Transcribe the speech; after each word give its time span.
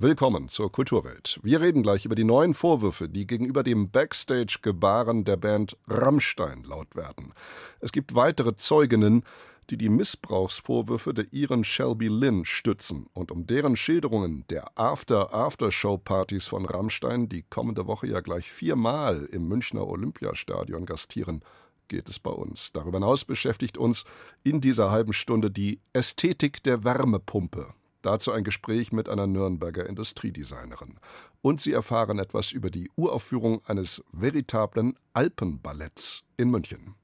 Willkommen 0.00 0.48
zur 0.48 0.70
Kulturwelt. 0.70 1.40
Wir 1.42 1.60
reden 1.60 1.82
gleich 1.82 2.04
über 2.04 2.14
die 2.14 2.22
neuen 2.22 2.54
Vorwürfe, 2.54 3.08
die 3.08 3.26
gegenüber 3.26 3.64
dem 3.64 3.90
Backstage-Gebaren 3.90 5.24
der 5.24 5.36
Band 5.36 5.76
Rammstein 5.88 6.62
laut 6.62 6.94
werden. 6.94 7.34
Es 7.80 7.90
gibt 7.90 8.14
weitere 8.14 8.54
Zeuginnen, 8.54 9.24
die 9.70 9.76
die 9.76 9.88
Missbrauchsvorwürfe 9.88 11.14
der 11.14 11.32
Iren 11.32 11.64
Shelby 11.64 12.06
Lynn 12.06 12.44
stützen 12.44 13.08
und 13.12 13.32
um 13.32 13.48
deren 13.48 13.74
Schilderungen 13.74 14.44
der 14.50 14.70
After-After-Show-Partys 14.78 16.46
von 16.46 16.64
Rammstein, 16.64 17.28
die 17.28 17.42
kommende 17.42 17.88
Woche 17.88 18.06
ja 18.06 18.20
gleich 18.20 18.52
viermal 18.52 19.24
im 19.32 19.48
Münchner 19.48 19.84
Olympiastadion 19.84 20.86
gastieren, 20.86 21.42
geht 21.88 22.08
es 22.08 22.20
bei 22.20 22.30
uns. 22.30 22.70
Darüber 22.70 22.98
hinaus 22.98 23.24
beschäftigt 23.24 23.76
uns 23.76 24.04
in 24.44 24.60
dieser 24.60 24.92
halben 24.92 25.12
Stunde 25.12 25.50
die 25.50 25.80
Ästhetik 25.92 26.62
der 26.62 26.84
Wärmepumpe. 26.84 27.74
Dazu 28.02 28.32
ein 28.32 28.44
Gespräch 28.44 28.92
mit 28.92 29.08
einer 29.08 29.26
Nürnberger 29.26 29.86
Industriedesignerin. 29.86 30.98
Und 31.42 31.60
Sie 31.60 31.72
erfahren 31.72 32.18
etwas 32.18 32.52
über 32.52 32.70
die 32.70 32.90
Uraufführung 32.96 33.60
eines 33.66 34.02
veritablen 34.12 34.94
Alpenballetts 35.12 36.22
in 36.36 36.50
München. 36.50 36.94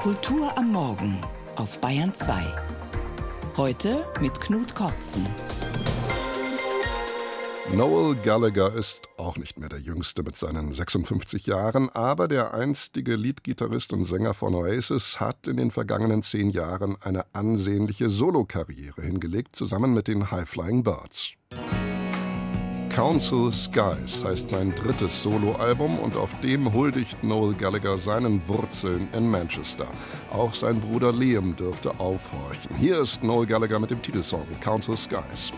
Kultur 0.00 0.56
am 0.58 0.72
Morgen 0.72 1.18
auf 1.56 1.80
Bayern 1.80 2.12
2. 2.12 2.44
Heute 3.56 4.04
mit 4.20 4.40
Knut 4.40 4.74
Kortzen. 4.74 5.24
Noel 7.72 8.14
Gallagher 8.16 8.74
ist 8.74 9.08
auch 9.16 9.36
nicht 9.36 9.58
mehr 9.58 9.70
der 9.70 9.80
Jüngste 9.80 10.22
mit 10.22 10.36
seinen 10.36 10.70
56 10.70 11.46
Jahren, 11.46 11.88
aber 11.88 12.28
der 12.28 12.52
einstige 12.52 13.16
Leadgitarrist 13.16 13.92
und 13.92 14.04
Sänger 14.04 14.34
von 14.34 14.54
Oasis 14.54 15.18
hat 15.18 15.48
in 15.48 15.56
den 15.56 15.70
vergangenen 15.70 16.22
zehn 16.22 16.50
Jahren 16.50 16.96
eine 17.00 17.24
ansehnliche 17.32 18.10
Solokarriere 18.10 19.02
hingelegt, 19.02 19.56
zusammen 19.56 19.94
mit 19.94 20.08
den 20.08 20.30
High 20.30 20.48
Flying 20.48 20.82
Birds. 20.82 21.32
Council 22.90 23.50
Skies 23.50 24.22
heißt 24.22 24.50
sein 24.50 24.72
drittes 24.76 25.22
Soloalbum 25.22 25.98
und 25.98 26.16
auf 26.16 26.38
dem 26.42 26.72
huldigt 26.72 27.24
Noel 27.24 27.54
Gallagher 27.54 27.98
seinen 27.98 28.46
Wurzeln 28.46 29.08
in 29.12 29.28
Manchester. 29.28 29.88
Auch 30.30 30.54
sein 30.54 30.80
Bruder 30.80 31.12
Liam 31.12 31.56
dürfte 31.56 31.98
aufhorchen. 31.98 32.76
Hier 32.76 33.00
ist 33.00 33.24
Noel 33.24 33.46
Gallagher 33.46 33.80
mit 33.80 33.90
dem 33.90 34.00
Titelsong 34.00 34.46
Council 34.60 34.96
Skies. 34.96 35.50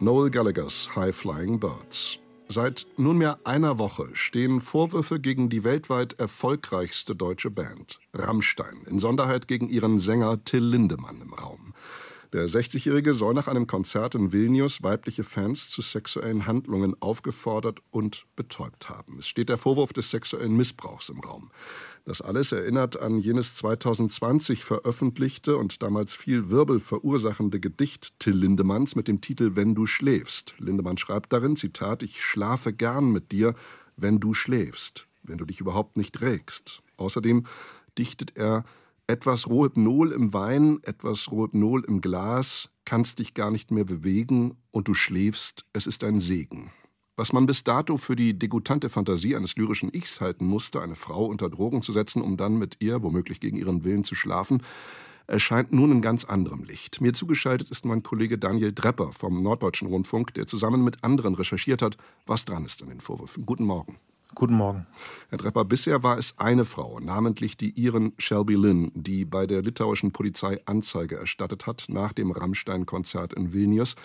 Noel 0.00 0.30
Gallaghers 0.30 0.94
High 0.94 1.12
Flying 1.12 1.58
Birds. 1.58 2.20
Seit 2.46 2.86
nunmehr 2.96 3.40
einer 3.42 3.78
Woche 3.78 4.08
stehen 4.12 4.60
Vorwürfe 4.60 5.18
gegen 5.18 5.48
die 5.48 5.64
weltweit 5.64 6.12
erfolgreichste 6.20 7.16
deutsche 7.16 7.50
Band, 7.50 7.98
Rammstein, 8.14 8.84
in 8.88 9.00
Sonderheit 9.00 9.48
gegen 9.48 9.68
ihren 9.68 9.98
Sänger 9.98 10.44
Till 10.44 10.62
Lindemann 10.62 11.20
im 11.20 11.34
Raum. 11.34 11.74
Der 12.32 12.46
60-Jährige 12.46 13.12
soll 13.12 13.34
nach 13.34 13.48
einem 13.48 13.66
Konzert 13.66 14.14
in 14.14 14.32
Vilnius 14.32 14.84
weibliche 14.84 15.24
Fans 15.24 15.68
zu 15.68 15.82
sexuellen 15.82 16.46
Handlungen 16.46 16.94
aufgefordert 17.00 17.80
und 17.90 18.26
betäubt 18.36 18.88
haben. 18.90 19.16
Es 19.18 19.26
steht 19.26 19.48
der 19.48 19.56
Vorwurf 19.56 19.92
des 19.92 20.10
sexuellen 20.10 20.56
Missbrauchs 20.56 21.08
im 21.08 21.20
Raum. 21.20 21.50
Das 22.08 22.22
alles 22.22 22.52
erinnert 22.52 22.98
an 22.98 23.18
jenes 23.18 23.54
2020 23.56 24.64
veröffentlichte 24.64 25.58
und 25.58 25.82
damals 25.82 26.14
viel 26.14 26.48
Wirbel 26.48 26.80
verursachende 26.80 27.60
Gedicht 27.60 28.18
Till 28.18 28.34
Lindemanns 28.34 28.96
mit 28.96 29.08
dem 29.08 29.20
Titel 29.20 29.56
Wenn 29.56 29.74
du 29.74 29.84
schläfst. 29.84 30.54
Lindemann 30.56 30.96
schreibt 30.96 31.34
darin, 31.34 31.54
Zitat, 31.54 32.02
ich 32.02 32.24
schlafe 32.24 32.72
gern 32.72 33.12
mit 33.12 33.30
dir, 33.30 33.52
wenn 33.98 34.20
du 34.20 34.32
schläfst, 34.32 35.06
wenn 35.22 35.36
du 35.36 35.44
dich 35.44 35.60
überhaupt 35.60 35.98
nicht 35.98 36.22
regst. 36.22 36.82
Außerdem 36.96 37.44
dichtet 37.98 38.34
er 38.38 38.64
etwas 39.06 39.46
Rohypnol 39.46 40.12
im 40.12 40.32
Wein, 40.32 40.78
etwas 40.84 41.30
Rohypnol 41.30 41.84
im 41.84 42.00
Glas, 42.00 42.70
kannst 42.86 43.18
dich 43.18 43.34
gar 43.34 43.50
nicht 43.50 43.70
mehr 43.70 43.84
bewegen 43.84 44.56
und 44.70 44.88
du 44.88 44.94
schläfst, 44.94 45.66
es 45.74 45.86
ist 45.86 46.02
ein 46.04 46.20
Segen. 46.20 46.70
Was 47.18 47.32
man 47.32 47.46
bis 47.46 47.64
dato 47.64 47.96
für 47.96 48.14
die 48.14 48.38
degutante 48.38 48.88
Fantasie 48.88 49.34
eines 49.34 49.56
lyrischen 49.56 49.92
Ichs 49.92 50.20
halten 50.20 50.46
musste, 50.46 50.80
eine 50.80 50.94
Frau 50.94 51.26
unter 51.26 51.50
Drogen 51.50 51.82
zu 51.82 51.92
setzen, 51.92 52.22
um 52.22 52.36
dann 52.36 52.58
mit 52.58 52.76
ihr, 52.78 53.02
womöglich 53.02 53.40
gegen 53.40 53.56
ihren 53.56 53.82
Willen, 53.82 54.04
zu 54.04 54.14
schlafen, 54.14 54.62
erscheint 55.26 55.72
nun 55.72 55.90
in 55.90 56.00
ganz 56.00 56.24
anderem 56.24 56.62
Licht. 56.62 57.00
Mir 57.00 57.12
zugeschaltet 57.14 57.72
ist 57.72 57.84
mein 57.84 58.04
Kollege 58.04 58.38
Daniel 58.38 58.72
Drepper 58.72 59.10
vom 59.10 59.42
Norddeutschen 59.42 59.88
Rundfunk, 59.88 60.32
der 60.34 60.46
zusammen 60.46 60.84
mit 60.84 61.02
anderen 61.02 61.34
recherchiert 61.34 61.82
hat, 61.82 61.96
was 62.24 62.44
dran 62.44 62.64
ist 62.64 62.84
an 62.84 62.88
den 62.88 63.00
Vorwürfen. 63.00 63.44
Guten 63.44 63.64
Morgen. 63.64 63.96
Guten 64.36 64.54
Morgen. 64.54 64.86
Herr 65.30 65.38
Drepper, 65.38 65.64
bisher 65.64 66.04
war 66.04 66.18
es 66.18 66.38
eine 66.38 66.64
Frau, 66.64 67.00
namentlich 67.00 67.56
die 67.56 67.70
Iren 67.70 68.12
Shelby 68.18 68.54
Lynn, 68.54 68.92
die 68.94 69.24
bei 69.24 69.48
der 69.48 69.62
litauischen 69.62 70.12
Polizei 70.12 70.60
Anzeige 70.66 71.16
erstattet 71.16 71.66
hat 71.66 71.86
nach 71.88 72.12
dem 72.12 72.30
Rammstein-Konzert 72.30 73.32
in 73.32 73.52
Vilnius. 73.52 73.96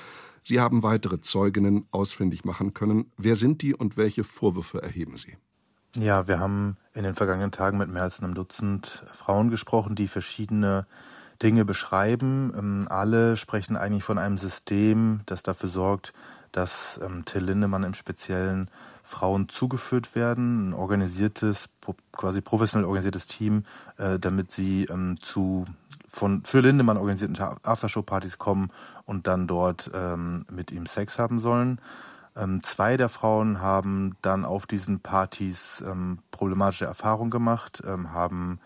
Sie 0.44 0.60
haben 0.60 0.84
weitere 0.84 1.22
Zeuginnen 1.22 1.88
ausfindig 1.92 2.46
machen 2.46 2.74
können. 2.74 3.12
Wer 3.18 3.36
sind 3.36 3.62
die 3.62 3.74
und 3.74 3.98
welche 3.98 4.24
Vorwürfe 4.24 4.82
erheben 4.82 5.18
Sie? 5.18 5.38
Ja, 5.96 6.28
wir 6.28 6.40
haben 6.40 6.78
in 6.94 7.04
den 7.04 7.16
vergangenen 7.16 7.52
Tagen 7.52 7.78
mit 7.78 7.90
mehr 7.90 8.04
als 8.04 8.20
einem 8.20 8.34
Dutzend 8.34 9.04
Frauen 9.14 9.50
gesprochen, 9.50 9.96
die 9.96 10.08
verschiedene 10.08 10.88
Dinge 11.42 11.66
beschreiben. 11.66 12.52
Ähm, 12.58 12.88
alle 12.90 13.38
sprechen 13.38 13.76
eigentlich 13.76 14.04
von 14.04 14.18
einem 14.18 14.38
System, 14.38 15.22
das 15.26 15.44
dafür 15.44 15.70
sorgt, 15.70 16.14
dass 16.52 17.00
ähm, 17.04 17.26
Till 17.26 17.44
Lindemann 17.44 17.84
im 17.84 17.94
Speziellen 17.94 18.70
Frauen 19.04 19.50
zugeführt 19.50 20.16
werden, 20.16 20.70
ein 20.70 20.74
organisiertes, 20.74 21.70
quasi 22.14 22.42
professionell 22.42 22.88
organisiertes 22.88 23.28
Team, 23.28 23.66
äh, 23.98 24.18
damit 24.18 24.52
sie 24.52 24.86
ähm, 24.86 25.18
zu 25.20 25.66
von 26.14 26.44
für 26.46 26.60
Lindemann 26.60 26.98
organisierten 26.98 27.38
Aftershow-Partys 27.64 28.38
kommen 28.38 28.70
und 29.06 29.26
dann 29.26 29.48
dort 29.48 29.90
ähm, 29.96 30.46
mit 30.52 30.72
ihm 30.72 30.86
Sex 30.86 31.18
haben 31.18 31.40
sollen. 31.40 31.82
Ähm, 32.36 32.62
zwei 32.62 32.98
der 32.98 33.10
Frauen 33.10 33.62
haben 33.62 34.16
dann 34.22 34.46
auf 34.46 34.68
diesen 34.68 35.00
Partys 35.00 35.84
ähm, 35.86 36.20
problematische 36.30 36.86
Erfahrungen 36.86 37.32
gemacht, 37.32 37.82
ähm, 37.86 38.14
haben 38.14 38.60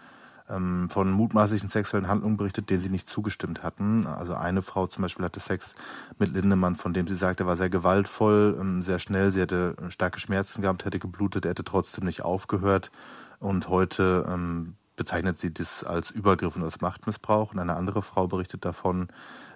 ähm, 0.50 0.90
von 0.90 1.10
mutmaßlichen 1.10 1.70
sexuellen 1.70 2.10
Handlungen 2.10 2.36
berichtet, 2.36 2.70
denen 2.70 2.82
sie 2.82 2.90
nicht 2.90 3.08
zugestimmt 3.08 3.64
hatten. 3.64 4.08
Also 4.08 4.34
eine 4.34 4.62
Frau 4.62 4.88
zum 4.88 5.04
Beispiel 5.04 5.24
hatte 5.24 5.40
Sex 5.40 5.74
mit 6.20 6.34
Lindemann, 6.34 6.76
von 6.76 6.94
dem 6.94 7.08
sie 7.08 7.16
sagte, 7.16 7.44
er 7.44 7.48
war 7.48 7.58
sehr 7.58 7.70
gewaltvoll, 7.70 8.58
ähm, 8.60 8.84
sehr 8.84 9.00
schnell, 9.00 9.32
sie 9.32 9.40
hätte 9.40 9.78
starke 9.88 10.20
Schmerzen 10.20 10.62
gehabt, 10.62 10.84
hätte 10.84 11.00
geblutet, 11.00 11.46
er 11.46 11.52
hätte 11.52 11.64
trotzdem 11.64 12.04
nicht 12.04 12.24
aufgehört. 12.24 12.92
Und 13.40 13.70
heute 13.70 14.26
ähm, 14.28 14.76
bezeichnet 14.98 15.40
sie 15.40 15.54
das 15.54 15.86
als 15.86 16.12
Übergriff 16.12 16.58
und 16.58 16.64
als 16.64 16.82
Machtmissbrauch. 16.82 17.54
Und 17.54 17.60
eine 17.60 17.78
andere 17.78 18.02
Frau 18.02 18.28
berichtet 18.28 18.66
davon, 18.66 19.08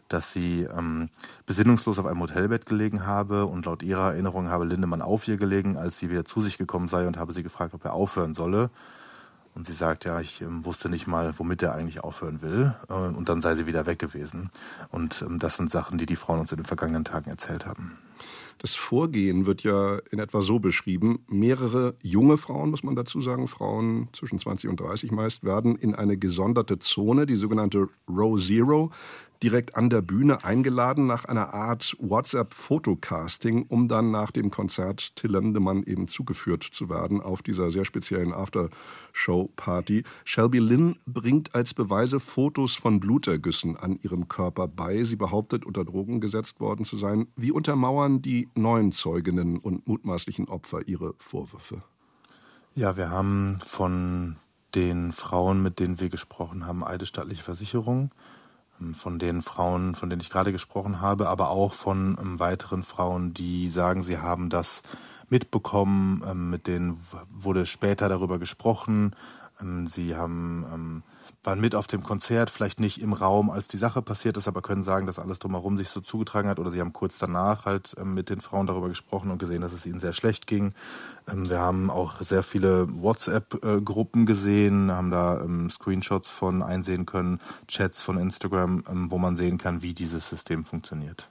dass 0.08 0.32
sie 0.32 0.64
ähm, 0.64 1.10
besinnungslos 1.46 2.00
auf 2.00 2.06
einem 2.06 2.22
Hotelbett 2.22 2.66
gelegen 2.66 3.06
habe 3.06 3.46
und 3.46 3.66
laut 3.66 3.84
ihrer 3.84 4.12
Erinnerung 4.12 4.50
habe 4.50 4.66
Lindemann 4.66 5.02
auf 5.02 5.28
ihr 5.28 5.38
gelegen, 5.38 5.78
als 5.78 5.98
sie 6.00 6.10
wieder 6.10 6.24
zu 6.26 6.42
sich 6.42 6.58
gekommen 6.58 6.88
sei 6.88 7.08
und 7.08 7.18
habe 7.18 7.34
sie 7.34 7.44
gefragt, 7.44 7.74
ob 7.74 7.84
er 7.84 7.94
aufhören 7.94 8.34
solle. 8.34 8.70
Und 9.54 9.68
sie 9.68 9.74
sagt, 9.74 10.06
ja, 10.06 10.20
ich 10.22 10.42
ähm, 10.42 10.64
wusste 10.64 10.88
nicht 10.88 11.08
mal, 11.08 11.34
womit 11.38 11.62
er 11.62 11.74
eigentlich 11.74 12.02
aufhören 12.02 12.42
will. 12.42 12.74
Äh, 12.90 12.94
und 12.94 13.28
dann 13.28 13.42
sei 13.42 13.56
sie 13.56 13.68
wieder 13.68 13.86
weg 13.86 14.00
gewesen. 14.00 14.50
Und 14.90 15.22
ähm, 15.24 15.40
das 15.40 15.58
sind 15.58 15.70
Sachen, 15.70 15.98
die 15.98 16.06
die 16.06 16.16
Frauen 16.16 16.40
uns 16.40 16.52
in 16.52 16.58
den 16.58 16.66
vergangenen 16.66 17.04
Tagen 17.04 17.30
erzählt 17.30 17.66
haben. 17.66 17.98
Das 18.62 18.76
Vorgehen 18.76 19.48
wird 19.48 19.64
ja 19.64 19.98
in 20.12 20.20
etwa 20.20 20.42
so 20.42 20.60
beschrieben. 20.60 21.26
Mehrere 21.28 21.96
junge 22.04 22.38
Frauen, 22.38 22.70
muss 22.70 22.84
man 22.84 22.96
dazu 22.96 23.20
sagen, 23.20 23.48
Frauen 23.48 24.10
zwischen 24.14 24.38
20 24.38 24.70
und 24.70 24.80
30 24.80 25.12
meist, 25.12 25.44
werden 25.44 25.76
in 25.78 25.96
eine 25.96 26.16
gesonderte 26.16 26.78
Zone, 26.78 27.26
die 27.26 27.38
sogenannte 27.38 27.90
Row 28.08 28.40
Zero, 28.40 28.92
direkt 29.44 29.76
an 29.76 29.90
der 29.90 30.02
Bühne 30.02 30.44
eingeladen 30.44 31.08
nach 31.08 31.26
einer 31.26 31.54
Art 31.54 31.96
WhatsApp-Fotocasting, 32.00 33.66
um 33.68 33.88
dann 33.88 34.12
nach 34.12 34.32
dem 34.32 34.52
Konzert 34.52 35.16
Till 35.16 35.32
Lindemann 35.32 35.84
eben 35.84 36.08
zugeführt 36.08 36.64
zu 36.64 36.90
werden 36.90 37.22
auf 37.22 37.42
dieser 37.42 37.72
sehr 37.72 37.86
speziellen 37.86 38.34
Aftershow-Party. 38.34 40.04
Shelby 40.26 40.60
Lynn 40.60 40.98
bringt 41.06 41.56
als 41.56 41.74
Beweise 41.74 42.20
Fotos 42.20 42.76
von 42.76 43.00
Blutergüssen 43.00 43.78
an 43.78 43.98
ihrem 44.02 44.28
Körper 44.28 44.68
bei. 44.68 45.04
Sie 45.04 45.16
behauptet, 45.16 45.66
unter 45.66 45.86
Drogen 45.86 46.22
gesetzt 46.22 46.60
worden 46.60 46.86
zu 46.86 46.98
sein. 46.98 47.28
Wie 47.36 47.52
untermauern 47.52 48.22
die 48.22 48.50
neuen 48.56 48.92
Zeuginnen 48.92 49.58
und 49.58 49.88
mutmaßlichen 49.88 50.48
Opfer 50.48 50.88
ihre 50.88 51.16
Vorwürfe? 51.18 51.82
Ja, 52.76 52.96
wir 52.96 53.10
haben 53.10 53.60
von 53.66 54.38
den 54.76 55.12
Frauen, 55.12 55.62
mit 55.62 55.80
denen 55.80 56.00
wir 56.00 56.10
gesprochen 56.10 56.66
haben, 56.66 56.84
eidesstattliche 56.84 57.44
Versicherungen 57.44 58.12
von 58.94 59.20
den 59.20 59.42
Frauen, 59.42 59.96
von 59.96 60.10
denen 60.10 60.22
ich 60.22 60.30
gerade 60.30 60.52
gesprochen 60.52 61.02
habe, 61.02 61.30
aber 61.30 61.50
auch 61.50 61.74
von 61.74 62.18
ähm, 62.20 62.40
weiteren 62.40 62.84
Frauen, 62.84 63.34
die 63.34 63.70
sagen, 63.70 64.04
sie 64.04 64.18
haben 64.18 64.50
das 64.50 64.82
mitbekommen, 65.30 66.22
ähm, 66.30 66.50
mit 66.50 66.68
denen 66.68 67.00
wurde 67.30 67.66
später 67.66 68.10
darüber 68.10 68.40
gesprochen. 68.40 69.16
Ähm, 69.62 69.88
sie 69.88 70.16
haben 70.16 71.04
waren 71.44 71.60
mit 71.60 71.74
auf 71.74 71.88
dem 71.88 72.04
Konzert, 72.04 72.50
vielleicht 72.50 72.80
nicht 72.80 73.02
im 73.02 73.14
Raum, 73.14 73.50
als 73.50 73.68
die 73.68 73.78
Sache 73.78 74.02
passiert 74.02 74.38
ist, 74.38 74.48
aber 74.48 74.62
können 74.62 74.84
sagen, 74.84 75.08
dass 75.08 75.18
alles 75.18 75.40
drumherum 75.40 75.78
sich 75.78 75.90
so 75.90 76.00
zugetragen 76.00 76.50
hat. 76.50 76.60
Oder 76.60 76.72
sie 76.72 76.80
haben 76.80 76.94
kurz 76.94 77.18
danach 77.18 77.66
halt 77.66 77.96
ähm, 77.98 78.14
mit 78.14 78.30
den 78.30 78.42
Frauen 78.42 78.68
darüber 78.68 78.90
gesprochen 78.90 79.32
und 79.32 79.40
gesehen, 79.40 79.62
dass 79.62 79.74
es 79.74 79.86
ihnen 79.86 80.00
sehr 80.00 80.14
schlecht 80.14 80.46
ging. 80.46 80.74
Ähm, 81.28 81.50
wir 81.50 81.60
haben 81.60 81.90
auch 81.90 82.22
sehr 82.22 82.44
viele 82.44 82.88
WhatsApp-Gruppen 83.02 84.26
gesehen, 84.26 84.92
haben 84.92 85.12
da 85.12 85.42
ähm, 85.42 85.70
Screenshots 85.70 86.30
von 86.30 86.62
einsehen 86.62 87.06
können, 87.06 87.40
Chats 87.68 88.02
von 88.02 88.18
Instagram, 88.18 88.84
wo 89.10 89.18
man 89.18 89.36
sehen 89.36 89.58
kann, 89.58 89.82
wie 89.82 89.94
dieses 89.94 90.30
System 90.30 90.66
funktioniert. 90.66 91.28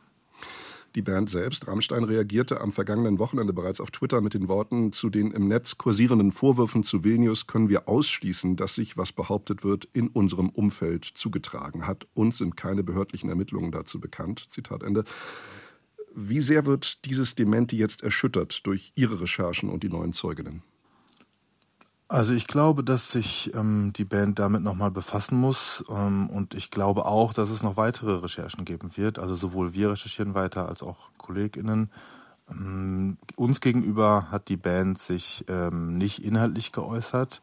Die 0.97 1.03
Band 1.03 1.31
selbst, 1.31 1.69
Rammstein, 1.69 2.03
reagierte 2.03 2.61
am 2.61 2.73
vergangenen 2.73 3.21
Wochenende 3.21 3.53
bereits 3.53 3.81
auf 3.81 3.93
Twitter 3.93 4.21
mit 4.21 4.35
den 4.35 4.49
Worten, 4.49 4.93
zu 4.93 5.09
den 5.09 5.31
im 5.31 5.47
Netz 5.47 5.79
kursierenden 5.79 6.33
Vorwürfen 6.33 6.83
zu 6.83 7.05
Vilnius 7.05 7.47
können 7.47 7.69
wir 7.69 7.89
ausschließen, 7.89 8.57
dass 8.57 8.75
sich, 8.75 8.97
was 8.97 9.13
behauptet 9.13 9.63
wird, 9.63 9.89
in 9.93 10.09
unserem 10.09 10.49
Umfeld 10.49 11.05
zugetragen 11.05 11.87
hat. 11.87 12.09
Uns 12.15 12.39
sind 12.39 12.57
keine 12.57 12.83
behördlichen 12.83 13.31
Ermittlungen 13.31 13.71
dazu 13.71 14.01
bekannt. 14.01 14.47
Zitat 14.51 14.83
Ende. 14.83 15.05
Wie 16.13 16.41
sehr 16.41 16.67
wird 16.67 17.05
dieses 17.05 17.37
Dementi 17.37 17.77
jetzt 17.77 18.03
erschüttert 18.03 18.67
durch 18.67 18.93
Ihre 18.97 19.21
Recherchen 19.21 19.71
und 19.71 19.85
die 19.85 19.89
neuen 19.89 20.13
Zeuginnen? 20.13 20.65
Also 22.11 22.33
ich 22.33 22.49
glaube, 22.49 22.83
dass 22.83 23.13
sich 23.13 23.55
ähm, 23.55 23.93
die 23.93 24.05
Band 24.05 24.41
damit 24.41 24.65
nochmal 24.65 24.91
befassen 24.91 25.39
muss 25.39 25.85
ähm, 25.89 26.29
und 26.29 26.55
ich 26.55 26.73
glaube 26.73 27.05
auch, 27.05 27.33
dass 27.33 27.51
es 27.51 27.63
noch 27.63 27.77
weitere 27.77 28.15
Recherchen 28.15 28.65
geben 28.65 28.91
wird. 28.97 29.21
Also 29.21 29.37
sowohl 29.37 29.75
wir 29.75 29.93
recherchieren 29.93 30.35
weiter 30.35 30.69
als 30.69 30.83
auch 30.83 30.97
KollegInnen. 31.19 31.89
Ähm, 32.51 33.17
uns 33.37 33.61
gegenüber 33.61 34.27
hat 34.33 34.49
die 34.49 34.57
Band 34.57 34.99
sich 34.99 35.45
ähm, 35.47 35.99
nicht 35.99 36.25
inhaltlich 36.25 36.73
geäußert. 36.73 37.43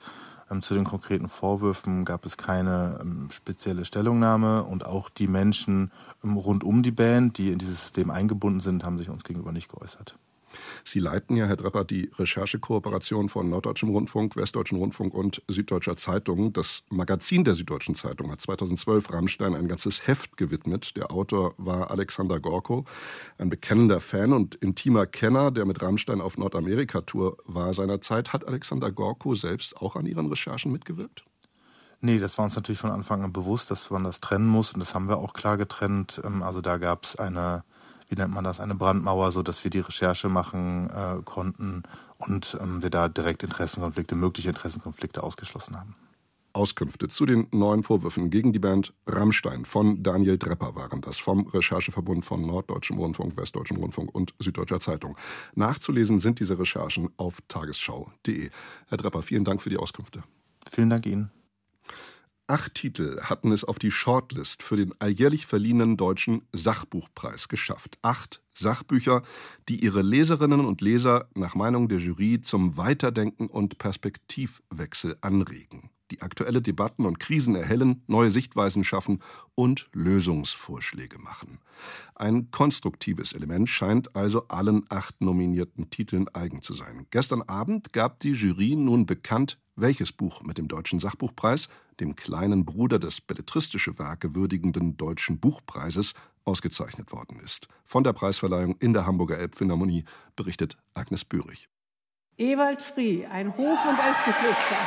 Ähm, 0.52 0.62
zu 0.62 0.74
den 0.74 0.84
konkreten 0.84 1.30
Vorwürfen 1.30 2.04
gab 2.04 2.26
es 2.26 2.36
keine 2.36 3.00
ähm, 3.02 3.30
spezielle 3.32 3.86
Stellungnahme 3.86 4.66
und 4.66 4.86
auch 4.86 5.10
die 5.10 5.30
Menschen 5.30 5.94
rund 6.26 6.66
um 6.66 6.84
die 6.84 6.92
Band, 6.92 7.38
die 7.38 7.54
in 7.54 7.60
dieses 7.60 7.84
System 7.84 8.12
eingebunden 8.12 8.60
sind, 8.60 8.84
haben 8.84 8.98
sich 8.98 9.08
uns 9.08 9.24
gegenüber 9.24 9.54
nicht 9.54 9.70
geäußert. 9.70 10.18
Sie 10.84 11.00
leiten 11.00 11.36
ja, 11.36 11.46
Herr 11.46 11.58
Drepper, 11.58 11.84
die 11.84 12.12
Recherchekooperation 12.18 13.30
von 13.30 13.50
Norddeutschem 13.50 13.90
Rundfunk, 13.90 14.36
Westdeutschen 14.36 14.78
Rundfunk 14.78 15.14
und 15.14 15.42
Süddeutscher 15.48 15.96
Zeitung. 15.98 16.54
Das 16.54 16.84
Magazin 16.90 17.44
der 17.44 17.56
Süddeutschen 17.56 17.96
Zeitung 17.96 18.32
hat 18.32 18.42
2012 18.42 19.12
Rammstein 19.12 19.56
ein 19.56 19.68
ganzes 19.68 20.08
Heft 20.08 20.38
gewidmet. 20.38 20.96
Der 20.98 21.12
Autor 21.12 21.54
war 21.58 21.92
Alexander 21.92 22.40
Gorko, 22.40 22.86
ein 23.38 23.50
bekennender 23.50 24.00
Fan 24.00 24.34
und 24.34 24.56
intimer 24.56 25.06
Kenner, 25.06 25.52
der 25.52 25.66
mit 25.66 25.82
Rammstein 25.82 26.22
auf 26.22 26.38
Nordamerika-Tour 26.38 27.38
war 27.46 27.74
seinerzeit. 27.74 28.34
Hat 28.34 28.48
Alexander 28.48 28.92
Gorko 28.92 29.36
selbst 29.36 29.78
auch 29.78 29.96
an 29.96 30.06
Ihren 30.06 30.28
Recherchen 30.28 30.72
mitgewirkt? 30.72 31.26
Nee, 32.00 32.20
das 32.20 32.38
war 32.38 32.46
uns 32.46 32.56
natürlich 32.56 32.80
von 32.80 32.92
Anfang 32.92 33.24
an 33.24 33.34
bewusst, 33.34 33.72
dass 33.72 33.90
man 33.90 34.04
das 34.04 34.20
trennen 34.20 34.48
muss 34.48 34.72
und 34.72 34.80
das 34.80 34.94
haben 34.94 35.10
wir 35.10 35.18
auch 35.18 35.34
klar 35.34 35.58
getrennt. 35.58 36.22
Ähm, 36.24 36.44
also 36.44 36.62
da 36.62 36.78
gab 36.78 37.06
es 37.06 37.16
eine 37.16 37.64
wie 38.10 38.16
nennt 38.16 38.34
man 38.34 38.44
das, 38.44 38.60
eine 38.60 38.76
Brandmauer, 38.76 39.32
so 39.32 39.44
dass 39.44 39.64
wir 39.64 39.72
die 39.72 39.80
Recherche 39.80 40.30
machen 40.30 40.90
äh, 40.90 41.22
konnten 41.24 41.84
und 42.18 42.58
ähm, 42.62 42.82
wir 42.82 42.90
da 42.90 43.08
direkt 43.10 43.44
Interessenkonflikte, 43.44 44.16
mögliche 44.16 44.50
Interessenkonflikte 44.50 45.24
ausgeschlossen 45.24 45.78
haben. 45.78 45.96
Auskünfte 46.54 47.08
zu 47.08 47.26
den 47.28 47.48
neuen 47.52 47.84
Vorwürfen 47.84 48.32
gegen 48.32 48.52
die 48.52 48.60
Band 48.60 48.94
Rammstein 49.06 49.64
von 49.64 50.02
Daniel 50.02 50.40
Drepper 50.40 50.76
waren 50.76 51.02
das 51.02 51.20
vom 51.20 51.46
Rechercheverbund 51.48 52.26
von 52.26 52.42
Norddeutschem 52.42 52.98
Rundfunk, 52.98 53.38
Westdeutschem 53.38 53.78
Rundfunk 53.78 54.14
und 54.14 54.34
Süddeutscher 54.40 54.80
Zeitung. 54.80 55.16
Nachzulesen 55.54 56.20
sind 56.20 56.40
diese 56.40 56.58
Recherchen 56.58 57.10
auf 57.18 57.40
tagesschau.de. 57.48 58.50
Herr 58.88 58.98
Drepper, 58.98 59.22
vielen 59.22 59.44
Dank 59.44 59.62
für 59.62 59.70
die 59.70 59.78
Auskünfte. 59.78 60.24
Vielen 60.72 60.90
Dank 60.90 61.06
Ihnen. 61.06 61.37
Acht 62.50 62.76
Titel 62.76 63.22
hatten 63.24 63.52
es 63.52 63.66
auf 63.66 63.78
die 63.78 63.92
Shortlist 63.92 64.64
für 64.64 64.78
den 64.78 64.94
alljährlich 65.00 65.46
verliehenen 65.46 65.98
deutschen 65.98 66.48
Sachbuchpreis 66.54 67.50
geschafft. 67.50 67.98
Acht 68.02 68.42
Sachbücher, 68.54 69.24
die 69.68 69.84
ihre 69.84 70.02
Leserinnen 70.02 70.62
und 70.62 70.80
Leser 70.80 71.28
nach 71.36 71.56
Meinung 71.56 71.90
der 71.90 72.00
Jury 72.00 72.40
zum 72.40 72.78
Weiterdenken 72.78 73.48
und 73.48 73.80
Perspektivwechsel 73.80 75.18
anregen, 75.20 75.90
die 76.12 76.22
aktuelle 76.22 76.62
Debatten 76.62 77.06
und 77.06 77.20
Krisen 77.20 77.56
erhellen, 77.56 78.04
neue 78.08 78.32
Sichtweisen 78.32 78.84
schaffen 78.84 79.22
und 79.56 79.90
Lösungsvorschläge 79.94 81.20
machen. 81.20 81.60
Ein 82.16 82.52
konstruktives 82.52 83.34
Element 83.34 83.70
scheint 83.70 84.16
also 84.16 84.48
allen 84.48 84.86
acht 84.90 85.22
nominierten 85.22 85.90
Titeln 85.90 86.28
eigen 86.34 86.62
zu 86.62 86.74
sein. 86.74 87.06
Gestern 87.12 87.42
Abend 87.44 87.94
gab 87.94 88.20
die 88.20 88.32
Jury 88.32 88.76
nun 88.76 89.06
bekannt, 89.06 89.60
welches 89.76 90.12
Buch 90.12 90.42
mit 90.42 90.58
dem 90.58 90.68
Deutschen 90.68 91.00
Sachbuchpreis, 91.00 91.70
dem 92.00 92.16
kleinen 92.16 92.66
Bruder 92.66 93.00
des 93.00 93.22
belletristische 93.22 94.00
Werke 94.00 94.36
würdigenden 94.36 94.98
Deutschen 94.98 95.40
Buchpreises, 95.40 96.14
ausgezeichnet 96.46 97.12
worden 97.12 97.40
ist. 97.44 97.68
Von 97.84 98.04
der 98.04 98.14
Preisverleihung 98.14 98.78
in 98.80 98.94
der 98.94 99.06
Hamburger 99.06 99.38
Elbphilharmonie 99.38 100.06
berichtet 100.36 100.78
Agnes 100.94 101.26
Böhrig. 101.26 101.68
Ewald 102.38 102.82
Frie, 102.82 103.26
ein 103.26 103.56
Hof 103.58 103.80
und 103.86 104.00
elf 104.00 104.26
Geschwister. 104.26 104.78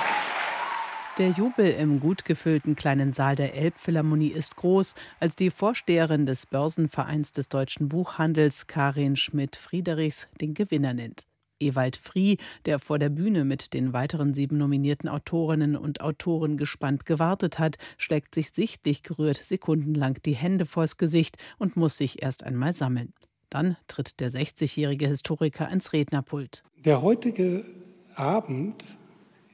Der 1.21 1.33
Jubel 1.33 1.71
im 1.73 2.01
gut 2.01 2.25
gefüllten 2.25 2.77
kleinen 2.77 3.13
Saal 3.13 3.35
der 3.35 3.55
Elbphilharmonie 3.55 4.29
ist 4.29 4.57
groß, 4.57 4.95
als 5.19 5.37
die 5.37 5.51
Vorsteherin 5.51 6.25
des 6.25 6.47
Börsenvereins 6.47 7.33
des 7.33 7.51
deutschen 7.51 7.91
Buchhandels, 7.91 8.69
Karin 8.69 9.17
Schmidt-Friedrichs, 9.17 10.29
den 10.41 10.55
Gewinner 10.55 10.95
nennt. 10.95 11.27
Ewald 11.61 11.97
Frie, 11.97 12.39
der 12.65 12.79
vor 12.79 12.99
der 12.99 13.11
Bühne 13.11 13.45
mit 13.45 13.75
den 13.75 13.93
weiteren 13.93 14.33
sieben 14.33 14.57
nominierten 14.57 15.11
Autorinnen 15.11 15.77
und 15.77 16.01
Autoren 16.01 16.57
gespannt 16.57 17.05
gewartet 17.05 17.59
hat, 17.59 17.77
schlägt 17.99 18.35
sich 18.35 18.53
sichtlich 18.53 19.03
gerührt 19.03 19.37
sekundenlang 19.37 20.17
die 20.25 20.35
Hände 20.35 20.65
vors 20.65 20.97
Gesicht 20.97 21.37
und 21.59 21.77
muss 21.77 21.99
sich 21.99 22.23
erst 22.23 22.45
einmal 22.45 22.73
sammeln. 22.73 23.13
Dann 23.51 23.77
tritt 23.89 24.21
der 24.21 24.33
60-jährige 24.33 25.07
Historiker 25.07 25.69
ins 25.69 25.93
Rednerpult. 25.93 26.63
Der 26.83 27.03
heutige 27.03 27.67
Abend 28.15 28.83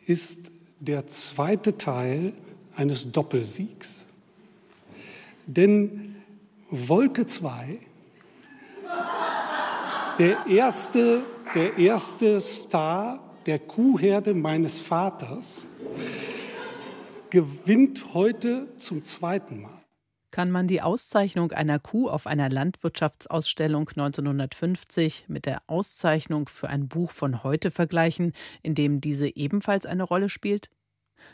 ist 0.06 0.52
der 0.80 1.06
zweite 1.06 1.78
Teil 1.78 2.32
eines 2.76 3.10
Doppelsiegs. 3.10 4.06
Denn 5.46 6.16
Wolke 6.70 7.26
2, 7.26 7.78
der 10.18 10.46
erste 10.46 11.22
der 11.54 11.78
erste 11.78 12.40
Star 12.40 13.20
der 13.46 13.58
Kuhherde 13.58 14.34
meines 14.34 14.78
Vaters, 14.78 15.68
gewinnt 17.30 18.14
heute 18.14 18.68
zum 18.76 19.04
zweiten 19.04 19.62
Mal. 19.62 19.75
Kann 20.36 20.50
man 20.50 20.68
die 20.68 20.82
Auszeichnung 20.82 21.52
einer 21.52 21.78
Kuh 21.78 22.10
auf 22.10 22.26
einer 22.26 22.50
Landwirtschaftsausstellung 22.50 23.88
1950 23.88 25.24
mit 25.28 25.46
der 25.46 25.62
Auszeichnung 25.66 26.50
für 26.50 26.68
ein 26.68 26.88
Buch 26.88 27.10
von 27.10 27.42
heute 27.42 27.70
vergleichen, 27.70 28.34
in 28.62 28.74
dem 28.74 29.00
diese 29.00 29.34
ebenfalls 29.34 29.86
eine 29.86 30.02
Rolle 30.02 30.28
spielt? 30.28 30.68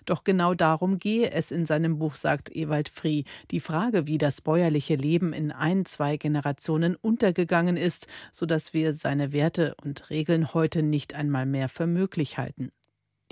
Doch 0.05 0.23
genau 0.23 0.55
darum 0.55 1.01
gehe 1.01 1.33
es 1.33 1.51
in 1.51 1.67
seinem 1.67 1.99
Buch, 1.99 2.15
sagt 2.15 2.55
Ewald 2.55 2.89
Frie. 2.89 3.25
Die 3.51 3.59
Frage, 3.59 4.07
wie 4.07 4.19
das 4.19 4.41
bäuerliche 4.41 4.95
Leben 4.95 5.33
in 5.33 5.51
ein, 5.51 5.85
zwei 5.85 6.17
Generationen 6.17 6.95
untergegangen 6.95 7.77
ist, 7.77 8.07
sodass 8.31 8.73
wir 8.73 8.95
seine 8.95 9.33
Werte 9.33 9.75
und 9.83 10.11
Regeln 10.11 10.55
heute 10.55 10.85
nicht 10.85 11.17
einmal 11.17 11.45
mehr 11.45 11.69
für 11.69 11.89
möglich 11.89 12.39
halten. 12.39 12.71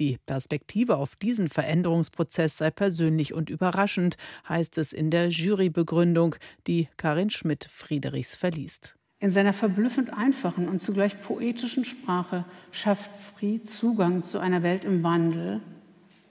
Die 0.00 0.16
Perspektive 0.25 0.97
auf 0.97 1.14
diesen 1.14 1.49
Veränderungsprozess 1.49 2.57
sei 2.57 2.71
persönlich 2.71 3.35
und 3.35 3.50
überraschend, 3.50 4.16
heißt 4.49 4.78
es 4.78 4.95
in 4.95 5.11
der 5.11 5.28
Jurybegründung, 5.28 6.37
die 6.66 6.88
Karin 6.97 7.28
Schmidt-Friedrichs 7.28 8.35
verliest. 8.35 8.97
In 9.19 9.30
seiner 9.30 9.52
verblüffend 9.52 10.11
einfachen 10.14 10.71
und 10.71 10.80
zugleich 10.80 11.21
poetischen 11.21 11.85
Sprache 11.85 12.47
schafft 12.73 13.14
Fried 13.14 13.69
Zugang 13.69 14.23
zu 14.23 14.38
einer 14.38 14.62
Welt 14.62 14.87
im 14.87 15.02
Wandel, 15.02 15.61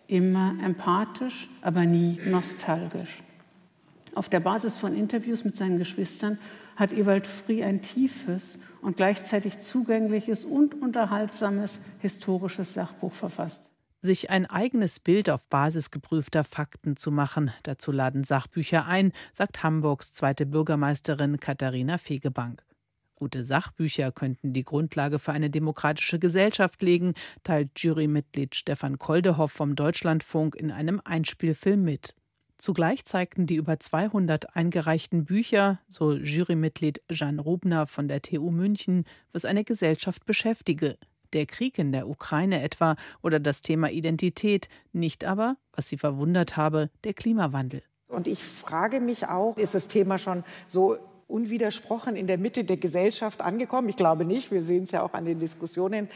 immer 0.08 0.56
empathisch, 0.64 1.48
aber 1.62 1.86
nie 1.86 2.20
nostalgisch. 2.26 3.22
Auf 4.16 4.30
der 4.30 4.40
Basis 4.40 4.78
von 4.78 4.96
Interviews 4.96 5.44
mit 5.44 5.56
seinen 5.56 5.78
Geschwistern 5.78 6.40
hat 6.80 6.94
Ewald 6.94 7.28
Frie 7.28 7.64
ein 7.64 7.82
tiefes 7.82 8.58
und 8.82 8.98
gleichzeitig 8.98 9.60
zugängliches 9.60 10.46
und 10.46 10.82
unterhaltsames 10.82 11.80
historisches 12.00 12.74
Sachbuch 12.74 13.12
verfasst. 13.12 13.70
Sich 14.02 14.30
ein 14.30 14.46
eigenes 14.46 15.02
Bild 15.02 15.30
auf 15.30 15.50
Basis 15.50 15.92
geprüfter 15.92 16.46
Fakten 16.46 16.96
zu 16.96 17.12
machen, 17.12 17.52
dazu 17.64 17.92
laden 17.92 18.24
Sachbücher 18.24 18.86
ein, 18.86 19.12
sagt 19.34 19.62
Hamburgs 19.62 20.14
zweite 20.14 20.46
Bürgermeisterin 20.46 21.42
Katharina 21.42 21.98
Fegebank. 21.98 22.64
Gute 23.16 23.44
Sachbücher 23.44 24.14
könnten 24.14 24.54
die 24.54 24.64
Grundlage 24.64 25.20
für 25.20 25.34
eine 25.34 25.50
demokratische 25.50 26.18
Gesellschaft 26.18 26.82
legen, 26.82 27.14
teilt 27.44 27.78
Jurymitglied 27.78 28.56
Stefan 28.56 28.98
Koldehoff 28.98 29.52
vom 29.52 29.76
Deutschlandfunk 29.76 30.56
in 30.56 30.72
einem 30.72 31.02
Einspielfilm 31.04 31.84
mit. 31.84 32.16
Zugleich 32.60 33.06
zeigten 33.06 33.46
die 33.46 33.56
über 33.56 33.80
200 33.80 34.54
eingereichten 34.54 35.24
Bücher, 35.24 35.80
so 35.88 36.12
Jurymitglied 36.12 37.02
Jan 37.10 37.40
Rubner 37.40 37.88
von 37.88 38.10
der 38.10 38.22
TU 38.22 38.52
München, 38.52 39.06
was 39.32 39.46
eine 39.46 39.64
Gesellschaft 39.64 40.26
beschäftige. 40.26 40.98
Der 41.32 41.46
Krieg 41.46 41.80
in 41.80 41.94
der 41.94 42.10
Ukraine 42.10 42.62
etwa 42.62 42.98
oder 43.22 43.40
das 43.40 43.62
Thema 43.62 43.90
Identität, 43.90 44.68
nicht 44.92 45.24
aber, 45.24 45.56
was 45.72 45.88
sie 45.88 45.98
verwundert 45.98 46.58
habe, 46.58 46.90
der 47.06 47.14
Klimawandel. 47.14 47.82
Und 48.10 48.28
ich 48.28 48.44
frage 48.44 49.00
mich 49.00 49.28
auch, 49.28 49.56
ist 49.56 49.74
das 49.74 49.88
Thema 49.88 50.18
schon 50.18 50.44
so 50.68 50.98
unwidersprochen 51.30 52.16
in 52.16 52.28
der 52.28 52.38
Mitte 52.38 52.64
der 52.64 52.78
Gesellschaft 52.78 53.42
angekommen? 53.42 53.90
Ich 53.90 53.96
glaube 53.96 54.26
nicht. 54.26 54.52
Wir 54.52 54.62
sehen 54.62 54.84
es 54.84 54.92
ja 54.92 55.04
auch 55.04 55.14
an 55.14 55.26
den 55.26 55.40
Diskussionen 55.40 56.10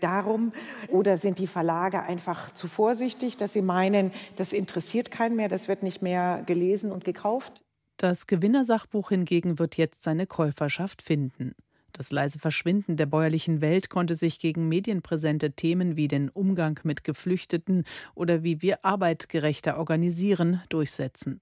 darum. 0.00 0.52
Oder 0.88 1.16
sind 1.16 1.38
die 1.38 1.46
Verlage 1.46 2.02
einfach 2.02 2.52
zu 2.52 2.68
vorsichtig, 2.68 3.36
dass 3.36 3.52
sie 3.52 3.62
meinen, 3.62 4.12
das 4.36 4.52
interessiert 4.52 5.10
keinen 5.10 5.36
mehr, 5.36 5.48
das 5.48 5.68
wird 5.68 5.82
nicht 5.82 6.02
mehr 6.02 6.42
gelesen 6.46 6.92
und 6.92 7.04
gekauft? 7.04 7.62
Das 7.96 8.26
Gewinnersachbuch 8.26 9.08
hingegen 9.08 9.58
wird 9.58 9.76
jetzt 9.76 10.02
seine 10.02 10.26
Käuferschaft 10.26 11.02
finden. 11.02 11.54
Das 11.92 12.12
leise 12.12 12.38
Verschwinden 12.38 12.96
der 12.96 13.06
bäuerlichen 13.06 13.60
Welt 13.60 13.90
konnte 13.90 14.14
sich 14.14 14.38
gegen 14.38 14.68
medienpräsente 14.68 15.52
Themen 15.52 15.96
wie 15.96 16.06
den 16.06 16.28
Umgang 16.28 16.78
mit 16.84 17.02
Geflüchteten 17.02 17.84
oder 18.14 18.44
wie 18.44 18.62
wir 18.62 18.84
Arbeit 18.84 19.28
gerechter 19.28 19.78
organisieren 19.78 20.62
durchsetzen. 20.68 21.40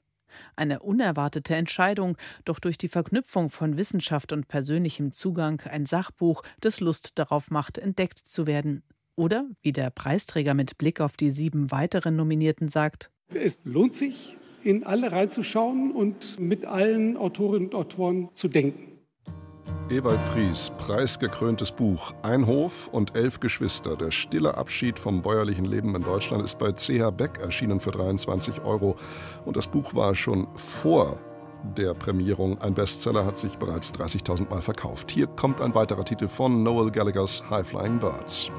Eine 0.57 0.81
unerwartete 0.81 1.55
Entscheidung, 1.55 2.17
doch 2.45 2.59
durch 2.59 2.79
die 2.79 2.89
Verknüpfung 2.89 3.51
von 3.51 3.77
Wissenschaft 3.77 4.33
und 4.33 4.49
persönlichem 4.49 5.13
Zugang 5.13 5.63
ein 5.63 5.87
Sachbuch, 5.87 6.43
das 6.61 6.81
Lust 6.81 7.13
darauf 7.19 7.51
macht, 7.51 7.79
entdeckt 7.79 8.19
zu 8.19 8.47
werden. 8.47 8.83
Oder, 9.17 9.49
wie 9.63 9.73
der 9.73 9.91
Preisträger 9.91 10.55
mit 10.55 10.79
Blick 10.79 11.01
auf 11.01 11.17
die 11.17 11.31
sieben 11.31 11.71
weiteren 11.71 12.17
Nominierten 12.17 12.69
sagt, 12.69 13.11
es 13.35 13.61
lohnt 13.65 13.95
sich, 13.95 14.37
in 14.63 14.85
alle 14.85 15.13
reinzuschauen 15.13 15.93
und 15.93 16.41
mit 16.41 16.65
allen 16.65 17.17
Autorinnen 17.17 17.69
und 17.69 17.75
Autoren 17.75 18.29
zu 18.35 18.49
denken. 18.49 18.96
Ewald 19.89 20.21
Fries, 20.33 20.73
preisgekröntes 20.79 21.71
Buch 21.71 22.13
Ein 22.23 22.47
Hof 22.47 22.89
und 22.91 23.15
elf 23.15 23.39
Geschwister. 23.39 23.97
Der 23.97 24.11
stille 24.11 24.57
Abschied 24.57 24.99
vom 24.99 25.23
bäuerlichen 25.23 25.65
Leben 25.65 25.95
in 25.95 26.03
Deutschland 26.03 26.43
ist 26.43 26.59
bei 26.59 26.73
CH 26.73 27.11
Beck 27.17 27.39
erschienen 27.39 27.79
für 27.79 27.93
23 27.93 28.63
Euro. 28.65 28.97
Und 29.45 29.57
das 29.57 29.69
Buch 29.69 29.95
war 29.95 30.17
schon 30.17 30.49
vor 30.57 31.21
der 31.77 31.95
Prämierung 31.95 32.61
ein 32.61 32.75
Bestseller, 32.75 33.25
hat 33.25 33.39
sich 33.39 33.59
bereits 33.59 33.93
30.000 33.95 34.51
Mal 34.51 34.61
verkauft. 34.61 35.13
Hier 35.13 35.29
kommt 35.29 35.61
ein 35.61 35.75
weiterer 35.77 36.05
Titel 36.05 36.27
von 36.27 36.65
Noel 36.65 36.91
Gallaghers 36.91 37.45
High 37.49 37.67
Flying 37.67 38.01
Birds. 38.01 38.51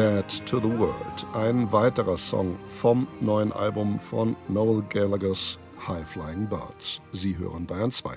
Dead 0.00 0.46
to 0.46 0.58
the 0.58 0.78
World, 0.78 1.26
ein 1.34 1.72
weiterer 1.72 2.16
Song 2.16 2.58
vom 2.66 3.06
neuen 3.20 3.52
Album 3.52 4.00
von 4.00 4.34
Noel 4.48 4.82
Gallagher's 4.88 5.58
High 5.86 6.08
Flying 6.08 6.48
Birds. 6.48 7.02
Sie 7.12 7.36
hören 7.36 7.66
Bayern 7.66 7.92
2. 7.92 8.16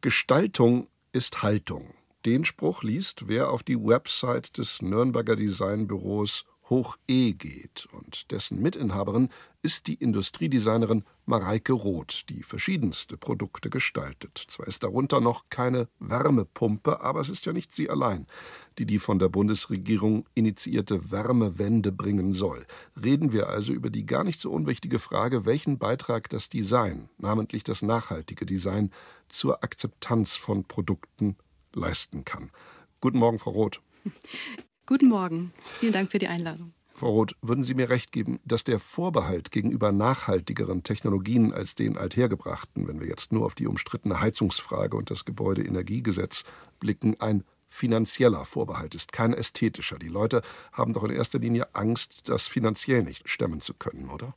Gestaltung 0.00 0.88
ist 1.12 1.44
Haltung. 1.44 1.94
Den 2.26 2.44
Spruch 2.44 2.82
liest, 2.82 3.28
wer 3.28 3.50
auf 3.50 3.62
die 3.62 3.78
Website 3.78 4.58
des 4.58 4.82
Nürnberger 4.82 5.36
Designbüros 5.36 6.44
Hoch 6.68 6.96
E 7.06 7.34
geht 7.34 7.86
und 7.92 8.32
dessen 8.32 8.60
Mitinhaberin 8.60 9.28
ist 9.62 9.86
die 9.86 9.94
Industriedesignerin 9.94 11.04
Mareike 11.30 11.72
Roth, 11.72 12.28
die 12.28 12.42
verschiedenste 12.42 13.16
Produkte 13.16 13.70
gestaltet. 13.70 14.36
Zwar 14.48 14.66
ist 14.66 14.82
darunter 14.82 15.20
noch 15.20 15.44
keine 15.48 15.86
Wärmepumpe, 16.00 17.00
aber 17.02 17.20
es 17.20 17.28
ist 17.28 17.46
ja 17.46 17.52
nicht 17.52 17.72
sie 17.72 17.88
allein, 17.88 18.26
die 18.78 18.84
die 18.84 18.98
von 18.98 19.20
der 19.20 19.28
Bundesregierung 19.28 20.26
initiierte 20.34 21.12
Wärmewende 21.12 21.92
bringen 21.92 22.32
soll. 22.32 22.66
Reden 23.00 23.32
wir 23.32 23.48
also 23.48 23.72
über 23.72 23.90
die 23.90 24.06
gar 24.06 24.24
nicht 24.24 24.40
so 24.40 24.50
unwichtige 24.50 24.98
Frage, 24.98 25.46
welchen 25.46 25.78
Beitrag 25.78 26.28
das 26.30 26.48
Design, 26.48 27.08
namentlich 27.16 27.62
das 27.62 27.82
nachhaltige 27.82 28.44
Design, 28.44 28.90
zur 29.28 29.62
Akzeptanz 29.62 30.34
von 30.34 30.64
Produkten 30.64 31.36
leisten 31.72 32.24
kann. 32.24 32.50
Guten 33.00 33.18
Morgen, 33.18 33.38
Frau 33.38 33.52
Roth. 33.52 33.80
Guten 34.84 35.08
Morgen. 35.08 35.52
Vielen 35.78 35.92
Dank 35.92 36.10
für 36.10 36.18
die 36.18 36.26
Einladung. 36.26 36.74
Frau 37.00 37.12
Roth, 37.12 37.34
würden 37.40 37.64
Sie 37.64 37.72
mir 37.72 37.88
recht 37.88 38.12
geben, 38.12 38.40
dass 38.44 38.62
der 38.62 38.78
Vorbehalt 38.78 39.50
gegenüber 39.50 39.90
nachhaltigeren 39.90 40.82
Technologien 40.82 41.50
als 41.50 41.74
den 41.74 41.96
althergebrachten, 41.96 42.86
wenn 42.86 43.00
wir 43.00 43.08
jetzt 43.08 43.32
nur 43.32 43.46
auf 43.46 43.54
die 43.54 43.66
umstrittene 43.66 44.20
Heizungsfrage 44.20 44.98
und 44.98 45.10
das 45.10 45.24
Gebäudeenergiegesetz 45.24 46.44
blicken, 46.78 47.18
ein 47.18 47.44
finanzieller 47.68 48.44
Vorbehalt 48.44 48.94
ist, 48.94 49.12
kein 49.12 49.32
ästhetischer. 49.32 49.98
Die 49.98 50.08
Leute 50.08 50.42
haben 50.72 50.92
doch 50.92 51.04
in 51.04 51.10
erster 51.10 51.38
Linie 51.38 51.74
Angst, 51.74 52.28
das 52.28 52.46
finanziell 52.46 53.02
nicht 53.02 53.26
stemmen 53.30 53.62
zu 53.62 53.72
können, 53.72 54.10
oder? 54.10 54.34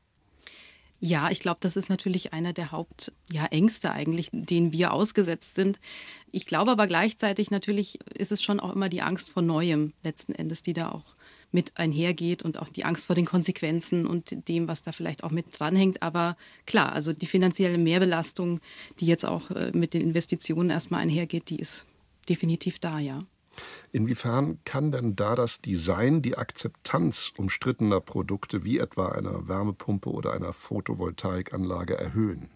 Ja, 1.01 1.29
ich 1.31 1.41
glaube, 1.41 1.57
das 1.59 1.75
ist 1.75 1.89
natürlich 1.89 2.31
einer 2.31 2.53
der 2.53 2.71
Hauptängste 2.71 3.87
ja, 3.89 3.93
eigentlich, 3.93 4.29
denen 4.31 4.71
wir 4.71 4.93
ausgesetzt 4.93 5.55
sind. 5.55 5.81
Ich 6.31 6.45
glaube 6.45 6.71
aber 6.71 6.87
gleichzeitig 6.87 7.51
natürlich 7.51 7.99
ist 8.17 8.31
es 8.31 8.41
schon 8.41 8.61
auch 8.61 8.73
immer 8.73 8.87
die 8.87 9.01
Angst 9.01 9.31
vor 9.31 9.43
Neuem 9.43 9.91
letzten 10.01 10.33
Endes, 10.33 10.61
die 10.61 10.71
da 10.71 10.93
auch 10.93 11.17
mit 11.53 11.77
einhergeht 11.77 12.41
und 12.43 12.57
auch 12.57 12.67
die 12.67 12.83
Angst 12.83 13.05
vor 13.05 13.15
den 13.15 13.25
Konsequenzen 13.25 14.05
und 14.05 14.47
dem, 14.47 14.67
was 14.67 14.81
da 14.81 14.91
vielleicht 14.91 15.23
auch 15.23 15.31
mit 15.31 15.57
dranhängt. 15.57 16.01
Aber 16.01 16.35
klar, 16.65 16.93
also 16.93 17.13
die 17.13 17.25
finanzielle 17.25 17.77
Mehrbelastung, 17.77 18.59
die 18.99 19.05
jetzt 19.05 19.25
auch 19.25 19.51
äh, 19.51 19.71
mit 19.73 19.93
den 19.93 20.01
Investitionen 20.01 20.69
erstmal 20.69 21.01
einhergeht, 21.01 21.49
die 21.49 21.59
ist 21.59 21.85
definitiv 22.27 22.79
da, 22.79 22.99
ja. 22.99 23.23
Inwiefern 23.91 24.57
kann 24.65 24.91
denn 24.91 25.15
da 25.15 25.35
das 25.35 25.61
Design 25.61 26.23
die 26.23 26.37
Akzeptanz 26.37 27.31
umstrittener 27.37 27.99
Produkte 27.99 28.63
wie 28.63 28.79
etwa 28.79 29.09
einer 29.09 29.47
Wärmepumpe 29.47 30.09
oder 30.09 30.33
einer 30.33 30.53
Photovoltaikanlage 30.53 31.95
erhöhen? 31.95 32.49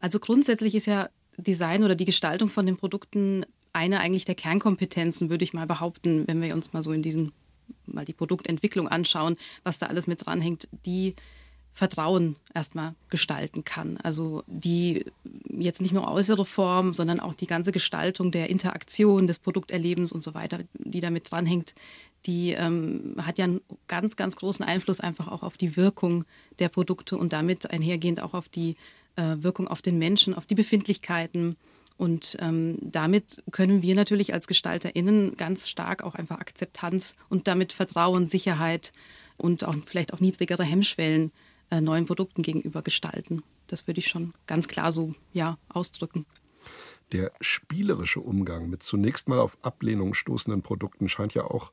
Also 0.00 0.18
grundsätzlich 0.18 0.74
ist 0.74 0.86
ja 0.86 1.08
Design 1.36 1.84
oder 1.84 1.94
die 1.94 2.04
Gestaltung 2.04 2.48
von 2.48 2.66
den 2.66 2.76
Produkten 2.76 3.46
eine 3.72 4.00
eigentlich 4.00 4.24
der 4.24 4.34
Kernkompetenzen, 4.34 5.30
würde 5.30 5.44
ich 5.44 5.52
mal 5.52 5.66
behaupten, 5.66 6.26
wenn 6.26 6.40
wir 6.40 6.54
uns 6.54 6.72
mal 6.72 6.82
so 6.82 6.92
in 6.92 7.02
diesen 7.02 7.32
mal 7.86 8.04
die 8.04 8.12
Produktentwicklung 8.12 8.88
anschauen, 8.88 9.36
was 9.64 9.78
da 9.78 9.86
alles 9.86 10.06
mit 10.06 10.26
dranhängt, 10.26 10.68
die 10.84 11.14
Vertrauen 11.76 12.36
erstmal 12.54 12.94
gestalten 13.10 13.62
kann. 13.62 13.98
Also 13.98 14.42
die 14.46 15.04
jetzt 15.46 15.82
nicht 15.82 15.92
nur 15.92 16.10
äußere 16.10 16.46
Form, 16.46 16.94
sondern 16.94 17.20
auch 17.20 17.34
die 17.34 17.46
ganze 17.46 17.70
Gestaltung 17.70 18.30
der 18.30 18.48
Interaktion, 18.48 19.26
des 19.26 19.38
Produkterlebens 19.38 20.10
und 20.10 20.24
so 20.24 20.32
weiter, 20.32 20.60
die 20.78 21.02
damit 21.02 21.30
dranhängt, 21.30 21.74
die 22.24 22.52
ähm, 22.52 23.16
hat 23.18 23.38
ja 23.38 23.44
einen 23.44 23.60
ganz, 23.88 24.16
ganz 24.16 24.36
großen 24.36 24.64
Einfluss 24.64 25.00
einfach 25.00 25.28
auch 25.28 25.42
auf 25.42 25.58
die 25.58 25.76
Wirkung 25.76 26.24
der 26.60 26.70
Produkte 26.70 27.18
und 27.18 27.34
damit 27.34 27.70
einhergehend 27.70 28.22
auch 28.22 28.32
auf 28.32 28.48
die 28.48 28.76
äh, 29.16 29.36
Wirkung 29.40 29.68
auf 29.68 29.82
den 29.82 29.98
Menschen, 29.98 30.34
auf 30.34 30.46
die 30.46 30.54
Befindlichkeiten. 30.54 31.56
Und 31.96 32.36
ähm, 32.40 32.78
damit 32.80 33.42
können 33.52 33.82
wir 33.82 33.94
natürlich 33.94 34.34
als 34.34 34.46
GestalterInnen 34.46 35.36
ganz 35.36 35.68
stark 35.68 36.02
auch 36.02 36.14
einfach 36.14 36.38
Akzeptanz 36.38 37.16
und 37.28 37.46
damit 37.48 37.72
Vertrauen, 37.72 38.26
Sicherheit 38.26 38.92
und 39.38 39.64
auch 39.64 39.74
vielleicht 39.86 40.12
auch 40.12 40.20
niedrigere 40.20 40.64
Hemmschwellen 40.64 41.32
äh, 41.70 41.80
neuen 41.80 42.06
Produkten 42.06 42.42
gegenüber 42.42 42.82
gestalten. 42.82 43.42
Das 43.66 43.86
würde 43.86 44.00
ich 44.00 44.08
schon 44.08 44.34
ganz 44.46 44.68
klar 44.68 44.92
so 44.92 45.14
ja, 45.32 45.58
ausdrücken. 45.68 46.26
Der 47.12 47.32
spielerische 47.40 48.20
Umgang 48.20 48.68
mit 48.68 48.82
zunächst 48.82 49.28
mal 49.28 49.38
auf 49.38 49.56
Ablehnung 49.62 50.14
stoßenden 50.14 50.62
Produkten 50.62 51.08
scheint 51.08 51.34
ja 51.34 51.44
auch 51.44 51.72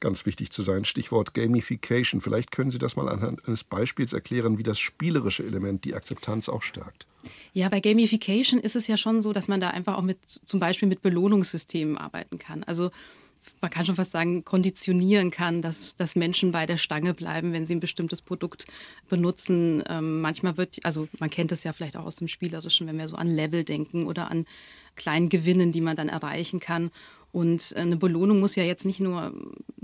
ganz 0.00 0.26
wichtig 0.26 0.50
zu 0.50 0.62
sein. 0.62 0.84
Stichwort 0.84 1.34
Gamification. 1.34 2.20
Vielleicht 2.20 2.50
können 2.50 2.70
Sie 2.70 2.78
das 2.78 2.96
mal 2.96 3.08
anhand 3.08 3.46
eines 3.46 3.64
Beispiels 3.64 4.12
erklären, 4.12 4.58
wie 4.58 4.62
das 4.62 4.78
spielerische 4.78 5.44
Element 5.44 5.84
die 5.84 5.94
Akzeptanz 5.94 6.48
auch 6.48 6.62
stärkt. 6.62 7.06
Ja, 7.52 7.68
bei 7.68 7.80
Gamification 7.80 8.60
ist 8.60 8.76
es 8.76 8.86
ja 8.86 8.96
schon 8.96 9.22
so, 9.22 9.32
dass 9.32 9.48
man 9.48 9.60
da 9.60 9.70
einfach 9.70 9.96
auch 9.96 10.02
mit 10.02 10.18
zum 10.26 10.60
Beispiel 10.60 10.88
mit 10.88 11.02
Belohnungssystemen 11.02 11.98
arbeiten 11.98 12.38
kann. 12.38 12.64
Also 12.64 12.90
man 13.60 13.70
kann 13.70 13.86
schon 13.86 13.96
fast 13.96 14.12
sagen, 14.12 14.44
konditionieren 14.44 15.30
kann, 15.30 15.62
dass, 15.62 15.96
dass 15.96 16.16
Menschen 16.16 16.52
bei 16.52 16.66
der 16.66 16.76
Stange 16.76 17.14
bleiben, 17.14 17.52
wenn 17.52 17.66
sie 17.66 17.74
ein 17.74 17.80
bestimmtes 17.80 18.22
Produkt 18.22 18.66
benutzen. 19.08 19.82
Ähm, 19.88 20.20
manchmal 20.20 20.56
wird, 20.56 20.84
also 20.84 21.08
man 21.18 21.30
kennt 21.30 21.52
es 21.52 21.64
ja 21.64 21.72
vielleicht 21.72 21.96
auch 21.96 22.04
aus 22.04 22.16
dem 22.16 22.28
Spielerischen, 22.28 22.86
wenn 22.86 22.98
wir 22.98 23.08
so 23.08 23.16
an 23.16 23.28
Level 23.28 23.64
denken 23.64 24.06
oder 24.06 24.30
an 24.30 24.46
kleinen 24.94 25.28
Gewinnen, 25.28 25.72
die 25.72 25.80
man 25.80 25.96
dann 25.96 26.08
erreichen 26.08 26.60
kann. 26.60 26.90
Und 27.32 27.74
eine 27.76 27.96
Belohnung 27.96 28.40
muss 28.40 28.56
ja 28.56 28.62
jetzt 28.62 28.84
nicht 28.84 29.00
nur 29.00 29.32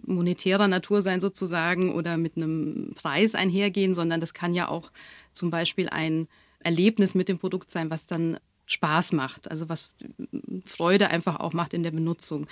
monetärer 0.05 0.69
Natur 0.69 1.03
sein 1.03 1.21
sozusagen 1.21 1.93
oder 1.93 2.17
mit 2.17 2.37
einem 2.37 2.93
Preis 2.95 3.35
einhergehen, 3.35 3.95
sondern 3.95 4.21
das 4.21 4.35
kann 4.35 4.55
ja 4.55 4.69
auch 4.69 4.91
zum 5.33 5.51
Beispiel 5.51 5.89
ein 5.89 6.29
Erlebnis 6.61 7.15
mit 7.15 7.29
dem 7.29 7.39
Produkt 7.39 7.71
sein, 7.71 7.91
was 7.91 8.07
dann 8.07 8.39
Spaß 8.67 9.13
macht, 9.13 9.51
also 9.51 9.69
was 9.69 9.91
Freude 10.65 11.09
einfach 11.09 11.41
auch 11.41 11.53
macht 11.53 11.75
in 11.75 11.83
der 11.83 11.91
Benutzung. 11.91 12.47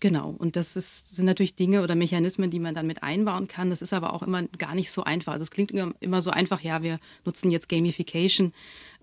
Genau, 0.00 0.34
und 0.36 0.56
das 0.56 0.74
ist, 0.74 1.14
sind 1.14 1.26
natürlich 1.26 1.54
Dinge 1.54 1.82
oder 1.82 1.94
Mechanismen, 1.94 2.50
die 2.50 2.58
man 2.58 2.74
dann 2.74 2.88
mit 2.88 3.04
einbauen 3.04 3.46
kann. 3.46 3.70
Das 3.70 3.82
ist 3.82 3.92
aber 3.92 4.12
auch 4.12 4.22
immer 4.22 4.42
gar 4.58 4.74
nicht 4.74 4.90
so 4.90 5.04
einfach. 5.04 5.34
Also 5.34 5.44
es 5.44 5.50
klingt 5.52 5.70
immer 5.70 6.22
so 6.22 6.32
einfach, 6.32 6.60
ja, 6.60 6.82
wir 6.82 6.98
nutzen 7.24 7.52
jetzt 7.52 7.68
Gamification, 7.68 8.52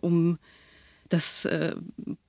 um 0.02 0.40
das 1.10 1.46
äh, 1.46 1.76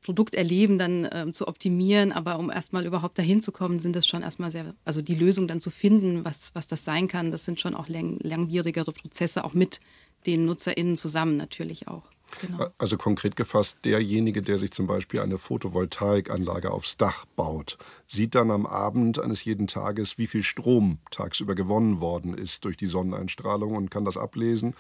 Produkterleben 0.03 0.79
dann 0.79 1.05
äh, 1.05 1.33
zu 1.33 1.47
optimieren, 1.47 2.13
aber 2.13 2.39
um 2.39 2.51
erstmal 2.51 2.87
überhaupt 2.87 3.19
dahin 3.19 3.43
zu 3.43 3.53
kommen, 3.53 3.79
sind 3.79 3.95
das 3.95 4.07
schon 4.07 4.23
erstmal 4.23 4.51
sehr, 4.51 4.75
also 4.85 5.03
die 5.03 5.15
Lösung 5.15 5.47
dann 5.47 5.61
zu 5.61 5.71
finden, 5.71 6.25
was, 6.25 6.55
was 6.55 6.67
das 6.67 6.85
sein 6.85 7.07
kann, 7.07 7.31
das 7.31 7.45
sind 7.45 7.61
schon 7.61 7.75
auch 7.75 7.89
lang, 7.89 8.19
langwierigere 8.23 8.93
Prozesse, 8.93 9.45
auch 9.45 9.55
mit 9.55 9.81
den 10.27 10.47
NutzerInnen 10.47 10.97
zusammen 10.97 11.37
natürlich 11.37 11.89
auch. 11.89 12.05
Genau. 12.41 12.69
Also 12.79 12.97
konkret 12.97 13.37
gefasst, 13.37 13.79
derjenige, 13.85 14.41
der 14.41 14.59
sich 14.59 14.71
zum 14.71 14.87
Beispiel 14.87 15.21
eine 15.21 15.37
Photovoltaikanlage 15.39 16.71
aufs 16.71 16.97
Dach 16.97 17.27
baut, 17.37 17.77
sieht 18.09 18.35
dann 18.35 18.51
am 18.51 18.67
Abend 18.67 19.19
eines 19.19 19.45
jeden 19.45 19.67
Tages, 19.67 20.17
wie 20.17 20.27
viel 20.27 20.43
Strom 20.43 20.99
tagsüber 21.11 21.55
gewonnen 21.55 22.01
worden 22.01 22.35
ist 22.35 22.65
durch 22.65 22.77
die 22.77 22.87
Sonneneinstrahlung 22.87 23.75
und 23.75 23.91
kann 23.91 24.05
das 24.05 24.17
ablesen 24.17 24.75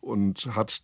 und 0.00 0.46
hat 0.54 0.82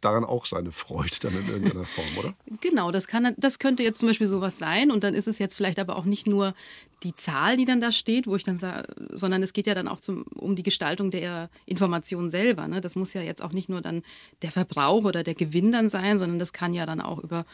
daran 0.00 0.24
auch 0.24 0.46
seine 0.46 0.72
Freude 0.72 1.16
dann 1.20 1.34
in 1.34 1.48
irgendeiner 1.48 1.84
Form, 1.84 2.06
oder? 2.18 2.34
Genau, 2.60 2.90
das, 2.90 3.06
kann, 3.06 3.34
das 3.36 3.58
könnte 3.58 3.82
jetzt 3.82 3.98
zum 3.98 4.08
Beispiel 4.08 4.26
sowas 4.26 4.58
sein. 4.58 4.90
Und 4.90 5.04
dann 5.04 5.14
ist 5.14 5.28
es 5.28 5.38
jetzt 5.38 5.54
vielleicht 5.54 5.78
aber 5.78 5.96
auch 5.96 6.04
nicht 6.04 6.26
nur 6.26 6.54
die 7.02 7.14
Zahl, 7.14 7.56
die 7.56 7.64
dann 7.64 7.80
da 7.80 7.92
steht, 7.92 8.26
wo 8.26 8.36
ich 8.36 8.42
dann 8.42 8.58
sage, 8.58 8.88
sondern 9.10 9.42
es 9.42 9.52
geht 9.52 9.66
ja 9.66 9.74
dann 9.74 9.88
auch 9.88 10.00
zum, 10.00 10.22
um 10.34 10.56
die 10.56 10.62
Gestaltung 10.62 11.10
der 11.10 11.50
Information 11.66 12.30
selber. 12.30 12.66
Ne? 12.66 12.80
Das 12.80 12.96
muss 12.96 13.14
ja 13.14 13.22
jetzt 13.22 13.42
auch 13.42 13.52
nicht 13.52 13.68
nur 13.68 13.80
dann 13.80 14.02
der 14.42 14.50
Verbrauch 14.50 15.04
oder 15.04 15.22
der 15.22 15.34
Gewinn 15.34 15.72
dann 15.72 15.90
sein, 15.90 16.18
sondern 16.18 16.38
das 16.38 16.52
kann 16.52 16.74
ja 16.74 16.86
dann 16.86 17.00
auch 17.00 17.18
über 17.22 17.44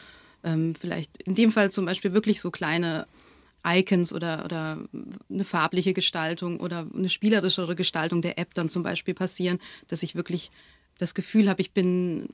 ähm, 0.43 0.75
vielleicht 0.79 1.21
in 1.23 1.35
dem 1.35 1.51
Fall 1.51 1.71
zum 1.71 1.85
Beispiel 1.85 2.13
wirklich 2.13 2.41
so 2.41 2.51
kleine 2.51 3.07
Icons 3.65 4.13
oder, 4.13 4.45
oder 4.45 4.77
eine 5.29 5.43
farbliche 5.43 5.93
Gestaltung 5.93 6.59
oder 6.59 6.87
eine 6.93 7.09
spielerischere 7.09 7.75
Gestaltung 7.75 8.21
der 8.21 8.37
App 8.37 8.53
dann 8.53 8.69
zum 8.69 8.83
Beispiel 8.83 9.15
passieren, 9.15 9.59
dass 9.87 10.03
ich 10.03 10.15
wirklich 10.15 10.51
das 10.97 11.13
Gefühl 11.13 11.49
habe, 11.49 11.61
ich 11.61 11.71
bin 11.71 12.27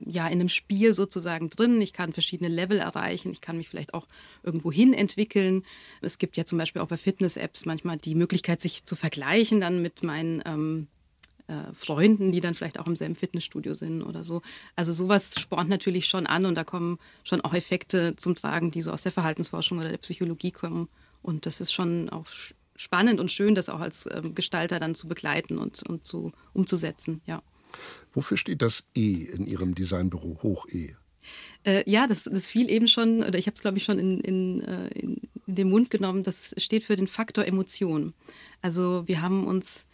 ja 0.00 0.26
in 0.26 0.40
einem 0.40 0.48
Spiel 0.48 0.94
sozusagen 0.94 1.50
drin. 1.50 1.80
Ich 1.80 1.92
kann 1.92 2.12
verschiedene 2.12 2.48
Level 2.48 2.78
erreichen. 2.78 3.30
Ich 3.30 3.40
kann 3.40 3.58
mich 3.58 3.68
vielleicht 3.68 3.94
auch 3.94 4.06
irgendwo 4.42 4.72
hin 4.72 4.94
entwickeln. 4.94 5.64
Es 6.00 6.18
gibt 6.18 6.36
ja 6.36 6.44
zum 6.44 6.58
Beispiel 6.58 6.82
auch 6.82 6.88
bei 6.88 6.96
Fitness-Apps 6.96 7.66
manchmal 7.66 7.98
die 7.98 8.14
Möglichkeit, 8.14 8.60
sich 8.60 8.84
zu 8.84 8.96
vergleichen 8.96 9.60
dann 9.60 9.82
mit 9.82 10.02
meinen 10.02 10.42
ähm, 10.46 10.86
äh, 11.48 11.72
Freunden, 11.74 12.32
die 12.32 12.40
dann 12.40 12.54
vielleicht 12.54 12.78
auch 12.78 12.86
im 12.86 12.96
selben 12.96 13.16
Fitnessstudio 13.16 13.74
sind 13.74 14.02
oder 14.02 14.24
so. 14.24 14.42
Also 14.76 14.92
sowas 14.92 15.34
spornt 15.38 15.68
natürlich 15.68 16.06
schon 16.06 16.26
an 16.26 16.46
und 16.46 16.54
da 16.54 16.64
kommen 16.64 16.98
schon 17.24 17.40
auch 17.40 17.54
Effekte 17.54 18.14
zum 18.16 18.34
Tragen, 18.34 18.70
die 18.70 18.82
so 18.82 18.92
aus 18.92 19.02
der 19.02 19.12
Verhaltensforschung 19.12 19.78
oder 19.78 19.90
der 19.90 19.98
Psychologie 19.98 20.52
kommen. 20.52 20.88
Und 21.22 21.46
das 21.46 21.60
ist 21.60 21.72
schon 21.72 22.08
auch 22.08 22.26
spannend 22.76 23.18
und 23.18 23.32
schön, 23.32 23.54
das 23.54 23.68
auch 23.68 23.80
als 23.80 24.08
ähm, 24.10 24.34
Gestalter 24.34 24.78
dann 24.78 24.94
zu 24.94 25.08
begleiten 25.08 25.58
und, 25.58 25.82
und 25.82 26.06
zu, 26.06 26.32
umzusetzen, 26.52 27.20
ja. 27.26 27.42
Wofür 28.12 28.36
steht 28.36 28.62
das 28.62 28.84
E 28.96 29.24
in 29.24 29.46
Ihrem 29.46 29.74
Designbüro, 29.74 30.38
Hoch 30.42 30.66
E? 30.68 30.94
Äh, 31.64 31.88
ja, 31.90 32.06
das, 32.06 32.24
das 32.24 32.46
fiel 32.46 32.70
eben 32.70 32.88
schon, 32.88 33.22
oder 33.22 33.38
ich 33.38 33.46
habe 33.46 33.54
es, 33.54 33.62
glaube 33.62 33.78
ich, 33.78 33.84
schon 33.84 33.98
in, 33.98 34.60
äh, 34.62 34.88
in, 34.88 35.20
in 35.46 35.54
den 35.54 35.70
Mund 35.70 35.90
genommen. 35.90 36.22
Das 36.22 36.54
steht 36.58 36.84
für 36.84 36.96
den 36.96 37.06
Faktor 37.06 37.44
Emotion. 37.44 38.14
Also 38.62 39.02
wir 39.06 39.22
haben 39.22 39.46
uns 39.46 39.86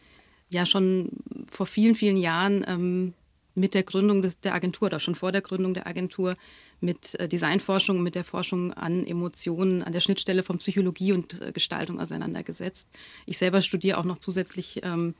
ja 0.51 0.67
schon 0.67 1.11
vor 1.47 1.67
vielen, 1.67 1.95
vielen 1.95 2.17
Jahren 2.17 2.65
ähm, 2.69 3.15
mit 3.55 3.75
der 3.75 3.83
Gründung 3.83 4.23
des, 4.23 4.41
der 4.41 4.55
Agentur 4.55 4.87
oder 4.87 5.01
schon 5.01 5.15
vor 5.15 5.33
der 5.33 5.43
Gründung 5.43 5.75
der 5.75 5.87
Agentur 5.87 6.37
mit 6.81 7.15
äh, 7.17 7.29
Designforschung, 7.29 8.03
mit 8.03 8.15
der 8.15 8.25
Forschung 8.25 8.73
an 8.73 9.07
Emotionen, 9.07 9.83
an 9.83 9.93
der 9.93 10.01
Schnittstelle 10.01 10.43
von 10.43 10.59
Psychologie 10.59 11.13
und 11.13 11.55
Gestaltung 11.55 12.01
auseinandergesetzt. 12.01 12.89
Ich 13.27 13.39
selber 13.39 13.61
studiere 13.63 13.99
auch 13.99 14.05
noch 14.05 14.19
zusätzlich 14.19 14.81
ähm, 14.83 15.15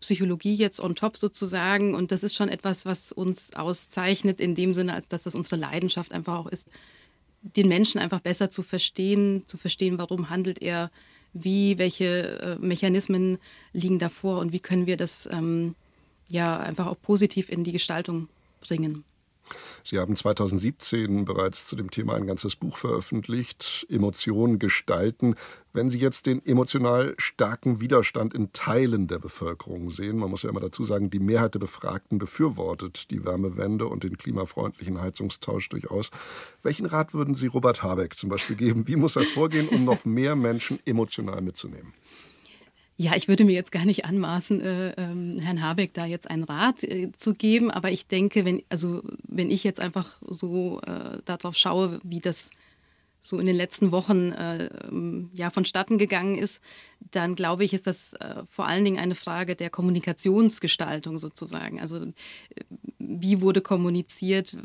Psychologie 0.00 0.54
jetzt 0.54 0.80
on 0.80 0.94
top 0.94 1.16
sozusagen 1.16 1.94
und 1.94 2.10
das 2.10 2.22
ist 2.22 2.34
schon 2.34 2.48
etwas, 2.48 2.86
was 2.86 3.12
uns 3.12 3.54
auszeichnet 3.54 4.40
in 4.40 4.54
dem 4.54 4.74
Sinne, 4.74 4.94
als 4.94 5.08
dass 5.08 5.22
das 5.24 5.34
unsere 5.34 5.56
Leidenschaft 5.56 6.12
einfach 6.12 6.38
auch 6.38 6.46
ist, 6.46 6.68
den 7.42 7.68
Menschen 7.68 8.00
einfach 8.00 8.20
besser 8.20 8.50
zu 8.50 8.62
verstehen, 8.62 9.44
zu 9.46 9.56
verstehen, 9.56 9.98
warum 9.98 10.30
handelt 10.30 10.60
er 10.62 10.90
wie, 11.32 11.78
welche 11.78 12.40
äh, 12.40 12.56
Mechanismen 12.58 13.38
liegen 13.72 13.98
davor 13.98 14.40
und 14.40 14.52
wie 14.52 14.60
können 14.60 14.86
wir 14.86 14.96
das 14.96 15.28
ähm, 15.30 15.74
ja 16.28 16.58
einfach 16.58 16.86
auch 16.86 17.00
positiv 17.00 17.48
in 17.48 17.64
die 17.64 17.72
Gestaltung 17.72 18.28
bringen. 18.60 19.04
Sie 19.84 19.98
haben 19.98 20.16
2017 20.16 21.24
bereits 21.24 21.66
zu 21.66 21.76
dem 21.76 21.90
Thema 21.90 22.14
ein 22.14 22.26
ganzes 22.26 22.56
Buch 22.56 22.76
veröffentlicht, 22.76 23.86
Emotionen 23.88 24.58
gestalten. 24.58 25.34
Wenn 25.72 25.88
Sie 25.88 25.98
jetzt 25.98 26.26
den 26.26 26.44
emotional 26.44 27.14
starken 27.18 27.80
Widerstand 27.80 28.34
in 28.34 28.52
Teilen 28.52 29.06
der 29.06 29.18
Bevölkerung 29.18 29.90
sehen, 29.90 30.18
man 30.18 30.30
muss 30.30 30.42
ja 30.42 30.50
immer 30.50 30.60
dazu 30.60 30.84
sagen, 30.84 31.10
die 31.10 31.20
Mehrheit 31.20 31.54
der 31.54 31.60
Befragten 31.60 32.18
befürwortet 32.18 33.10
die 33.10 33.24
Wärmewende 33.24 33.86
und 33.86 34.02
den 34.02 34.16
klimafreundlichen 34.16 35.00
Heizungstausch 35.00 35.68
durchaus. 35.68 36.10
Welchen 36.62 36.86
Rat 36.86 37.14
würden 37.14 37.34
Sie 37.34 37.46
Robert 37.46 37.82
Habeck 37.82 38.16
zum 38.16 38.30
Beispiel 38.30 38.56
geben? 38.56 38.88
Wie 38.88 38.96
muss 38.96 39.16
er 39.16 39.24
vorgehen, 39.24 39.68
um 39.68 39.84
noch 39.84 40.04
mehr 40.04 40.34
Menschen 40.34 40.80
emotional 40.84 41.40
mitzunehmen? 41.40 41.92
Ja, 43.02 43.16
ich 43.16 43.28
würde 43.28 43.46
mir 43.46 43.54
jetzt 43.54 43.72
gar 43.72 43.86
nicht 43.86 44.04
anmaßen, 44.04 44.60
äh, 44.60 44.90
äh, 44.90 45.40
Herrn 45.40 45.62
Habeck 45.62 45.94
da 45.94 46.04
jetzt 46.04 46.30
einen 46.30 46.44
Rat 46.44 46.82
äh, 46.82 47.10
zu 47.12 47.32
geben, 47.32 47.70
aber 47.70 47.90
ich 47.90 48.08
denke, 48.08 48.44
wenn, 48.44 48.62
also, 48.68 49.00
wenn 49.26 49.50
ich 49.50 49.64
jetzt 49.64 49.80
einfach 49.80 50.18
so 50.28 50.82
äh, 50.82 51.16
darauf 51.24 51.56
schaue, 51.56 51.98
wie 52.02 52.20
das 52.20 52.50
so 53.20 53.38
in 53.38 53.46
den 53.46 53.56
letzten 53.56 53.92
Wochen 53.92 54.32
äh, 54.32 54.70
ähm, 54.88 55.30
ja 55.34 55.50
vonstatten 55.50 55.98
gegangen 55.98 56.36
ist, 56.38 56.62
dann 57.10 57.34
glaube 57.34 57.64
ich, 57.64 57.74
ist 57.74 57.86
das 57.86 58.14
äh, 58.14 58.42
vor 58.48 58.66
allen 58.66 58.84
Dingen 58.84 58.98
eine 58.98 59.14
Frage 59.14 59.56
der 59.56 59.70
Kommunikationsgestaltung 59.70 61.18
sozusagen. 61.18 61.80
Also 61.80 61.98
äh, 61.98 62.10
wie 62.98 63.40
wurde 63.40 63.60
kommuniziert, 63.60 64.56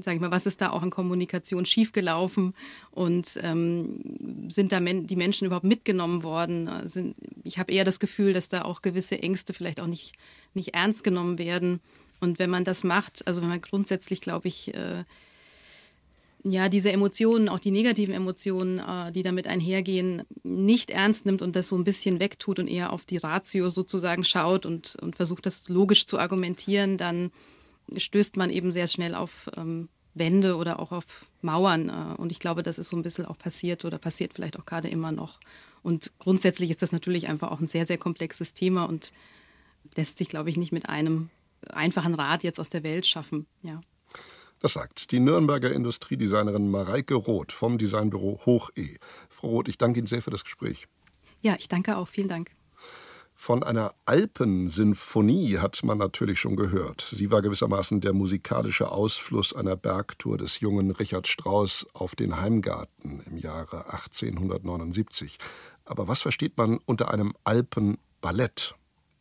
sage 0.00 0.16
ich 0.16 0.20
mal, 0.20 0.30
was 0.30 0.46
ist 0.46 0.60
da 0.60 0.70
auch 0.70 0.82
in 0.82 0.90
Kommunikation 0.90 1.66
schiefgelaufen 1.66 2.54
und 2.90 3.38
ähm, 3.42 4.48
sind 4.48 4.72
da 4.72 4.80
men 4.80 5.06
die 5.06 5.16
Menschen 5.16 5.46
überhaupt 5.46 5.64
mitgenommen 5.66 6.22
worden? 6.22 6.68
Sind, 6.86 7.14
ich 7.44 7.58
habe 7.58 7.72
eher 7.72 7.84
das 7.84 8.00
Gefühl, 8.00 8.32
dass 8.32 8.48
da 8.48 8.62
auch 8.62 8.82
gewisse 8.82 9.22
Ängste 9.22 9.52
vielleicht 9.52 9.80
auch 9.80 9.86
nicht, 9.86 10.14
nicht 10.54 10.74
ernst 10.74 11.04
genommen 11.04 11.38
werden. 11.38 11.80
Und 12.20 12.38
wenn 12.38 12.50
man 12.50 12.64
das 12.64 12.84
macht, 12.84 13.26
also 13.26 13.42
wenn 13.42 13.48
man 13.48 13.60
grundsätzlich, 13.60 14.20
glaube 14.20 14.48
ich, 14.48 14.74
äh, 14.74 15.04
ja, 16.42 16.68
diese 16.68 16.90
Emotionen, 16.90 17.48
auch 17.48 17.58
die 17.58 17.70
negativen 17.70 18.14
Emotionen, 18.14 18.78
äh, 18.78 19.12
die 19.12 19.22
damit 19.22 19.46
einhergehen, 19.46 20.22
nicht 20.42 20.90
ernst 20.90 21.26
nimmt 21.26 21.42
und 21.42 21.54
das 21.54 21.68
so 21.68 21.76
ein 21.76 21.84
bisschen 21.84 22.20
wegtut 22.20 22.58
und 22.58 22.68
eher 22.68 22.92
auf 22.92 23.04
die 23.04 23.18
Ratio 23.18 23.70
sozusagen 23.70 24.24
schaut 24.24 24.64
und, 24.64 24.96
und 25.02 25.16
versucht, 25.16 25.44
das 25.46 25.68
logisch 25.68 26.06
zu 26.06 26.18
argumentieren, 26.18 26.96
dann 26.96 27.30
stößt 27.96 28.36
man 28.36 28.50
eben 28.50 28.72
sehr 28.72 28.86
schnell 28.86 29.14
auf 29.14 29.50
ähm, 29.56 29.88
Wände 30.14 30.56
oder 30.56 30.80
auch 30.80 30.92
auf 30.92 31.26
Mauern. 31.42 31.88
Äh, 31.88 32.20
und 32.20 32.32
ich 32.32 32.38
glaube, 32.38 32.62
das 32.62 32.78
ist 32.78 32.88
so 32.88 32.96
ein 32.96 33.02
bisschen 33.02 33.26
auch 33.26 33.38
passiert 33.38 33.84
oder 33.84 33.98
passiert 33.98 34.32
vielleicht 34.34 34.58
auch 34.58 34.66
gerade 34.66 34.88
immer 34.88 35.12
noch. 35.12 35.40
Und 35.82 36.12
grundsätzlich 36.18 36.70
ist 36.70 36.82
das 36.82 36.92
natürlich 36.92 37.28
einfach 37.28 37.50
auch 37.50 37.60
ein 37.60 37.66
sehr, 37.66 37.86
sehr 37.86 37.98
komplexes 37.98 38.54
Thema 38.54 38.84
und 38.84 39.12
lässt 39.96 40.18
sich, 40.18 40.28
glaube 40.28 40.50
ich, 40.50 40.56
nicht 40.56 40.72
mit 40.72 40.88
einem 40.88 41.30
einfachen 41.68 42.14
Rat 42.14 42.44
jetzt 42.44 42.60
aus 42.60 42.70
der 42.70 42.82
Welt 42.82 43.06
schaffen. 43.06 43.46
Ja. 43.62 43.80
Das 44.60 44.74
sagt 44.74 45.10
die 45.10 45.20
Nürnberger 45.20 45.72
Industriedesignerin 45.72 46.70
Mareike 46.70 47.14
Roth 47.14 47.50
vom 47.52 47.78
Designbüro 47.78 48.40
Hoch 48.44 48.70
E. 48.76 48.96
Frau 49.30 49.48
Roth, 49.48 49.68
ich 49.68 49.78
danke 49.78 49.98
Ihnen 49.98 50.06
sehr 50.06 50.20
für 50.20 50.30
das 50.30 50.44
Gespräch. 50.44 50.86
Ja, 51.40 51.56
ich 51.58 51.68
danke 51.68 51.96
auch. 51.96 52.08
Vielen 52.08 52.28
Dank. 52.28 52.50
Von 53.34 53.62
einer 53.62 53.94
Alpensinfonie 54.04 55.56
hat 55.56 55.82
man 55.82 55.96
natürlich 55.96 56.38
schon 56.38 56.56
gehört. 56.56 57.00
Sie 57.00 57.30
war 57.30 57.40
gewissermaßen 57.40 58.02
der 58.02 58.12
musikalische 58.12 58.92
Ausfluss 58.92 59.54
einer 59.54 59.76
Bergtour 59.76 60.36
des 60.36 60.60
jungen 60.60 60.90
Richard 60.90 61.26
Strauss 61.26 61.86
auf 61.94 62.14
den 62.14 62.38
Heimgarten 62.38 63.22
im 63.24 63.38
Jahre 63.38 63.86
1879. 63.94 65.38
Aber 65.86 66.06
was 66.06 66.20
versteht 66.20 66.58
man 66.58 66.80
unter 66.84 67.10
einem 67.10 67.32
Alpenballett? 67.44 68.74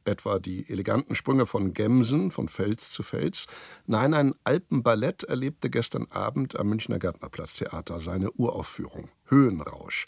Etwa 0.10 0.40
die 0.40 0.70
eleganten 0.70 1.16
Sprünge 1.16 1.46
von 1.46 1.74
Gemsen, 1.74 2.32
von 2.32 2.48
Fels 2.48 2.92
zu 2.92 3.04
Fels. 3.04 3.48
Nein, 3.86 4.14
ein 4.14 4.34
Alpenballett 4.44 5.24
erlebte 5.24 5.70
gestern 5.70 6.08
Abend 6.12 6.60
am 6.60 6.68
Münchner 6.70 7.00
Gärtnerplatztheater 7.00 8.00
seine 8.00 8.32
Uraufführung. 8.32 9.10
Höhenrausch. 9.26 10.08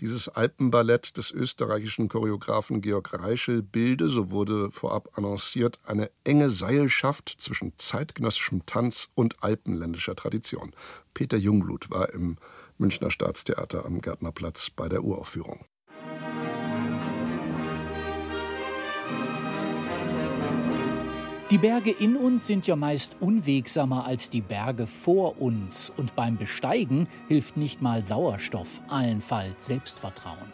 Dieses 0.00 0.28
Alpenballett 0.28 1.16
des 1.16 1.32
österreichischen 1.32 2.08
Choreografen 2.08 2.80
Georg 2.80 3.12
Reischel 3.12 3.62
bilde, 3.62 4.08
so 4.08 4.30
wurde 4.30 4.70
vorab 4.70 5.18
annonciert, 5.18 5.80
eine 5.84 6.10
enge 6.22 6.50
Seilschaft 6.50 7.34
zwischen 7.40 7.72
zeitgenössischem 7.78 8.64
Tanz 8.64 9.08
und 9.16 9.42
alpenländischer 9.42 10.14
Tradition. 10.14 10.72
Peter 11.14 11.36
Jungblut 11.36 11.90
war 11.90 12.12
im 12.14 12.36
Münchner 12.76 13.10
Staatstheater 13.10 13.84
am 13.84 14.00
Gärtnerplatz 14.00 14.70
bei 14.70 14.88
der 14.88 15.02
Uraufführung. 15.02 15.64
Die 21.50 21.56
Berge 21.56 21.90
in 21.90 22.18
uns 22.18 22.46
sind 22.46 22.66
ja 22.66 22.76
meist 22.76 23.16
unwegsamer 23.20 24.04
als 24.04 24.28
die 24.28 24.42
Berge 24.42 24.86
vor 24.86 25.40
uns 25.40 25.90
und 25.96 26.14
beim 26.14 26.36
Besteigen 26.36 27.08
hilft 27.26 27.56
nicht 27.56 27.80
mal 27.80 28.04
Sauerstoff, 28.04 28.82
allenfalls 28.88 29.64
Selbstvertrauen. 29.64 30.52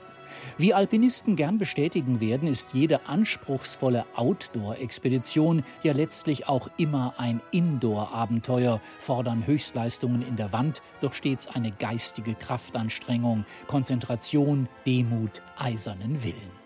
Wie 0.56 0.72
Alpinisten 0.72 1.34
gern 1.34 1.58
bestätigen 1.58 2.20
werden, 2.20 2.46
ist 2.46 2.74
jede 2.74 3.06
anspruchsvolle 3.06 4.04
Outdoor-Expedition 4.14 5.64
ja 5.82 5.92
letztlich 5.92 6.46
auch 6.46 6.70
immer 6.76 7.14
ein 7.16 7.40
Indoor-Abenteuer, 7.50 8.80
fordern 9.00 9.48
Höchstleistungen 9.48 10.22
in 10.22 10.36
der 10.36 10.52
Wand, 10.52 10.80
doch 11.00 11.14
stets 11.14 11.48
eine 11.48 11.72
geistige 11.72 12.36
Kraftanstrengung, 12.36 13.44
Konzentration, 13.66 14.68
Demut, 14.86 15.42
eisernen 15.56 16.22
Willen. 16.22 16.63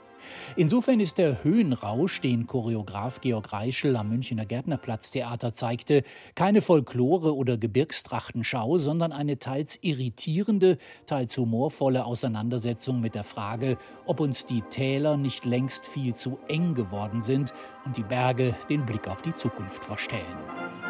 Insofern 0.56 1.00
ist 1.00 1.18
der 1.18 1.44
Höhenrausch, 1.44 2.20
den 2.20 2.46
Choreograf 2.46 3.20
Georg 3.20 3.52
Reischel 3.52 3.96
am 3.96 4.08
Münchner 4.08 4.46
Gärtnerplatztheater 4.46 5.52
zeigte, 5.52 6.02
keine 6.34 6.60
Folklore 6.60 7.34
oder 7.34 7.56
Gebirgstrachtenschau, 7.56 8.78
sondern 8.78 9.12
eine 9.12 9.38
teils 9.38 9.78
irritierende, 9.82 10.78
teils 11.06 11.36
humorvolle 11.36 12.04
Auseinandersetzung 12.04 13.00
mit 13.00 13.14
der 13.14 13.24
Frage, 13.24 13.78
ob 14.06 14.20
uns 14.20 14.46
die 14.46 14.62
Täler 14.62 15.16
nicht 15.16 15.44
längst 15.44 15.86
viel 15.86 16.14
zu 16.14 16.38
eng 16.48 16.74
geworden 16.74 17.22
sind 17.22 17.52
und 17.84 17.96
die 17.96 18.02
Berge 18.02 18.54
den 18.68 18.86
Blick 18.86 19.08
auf 19.08 19.22
die 19.22 19.34
Zukunft 19.34 19.84
verstellen. 19.84 20.87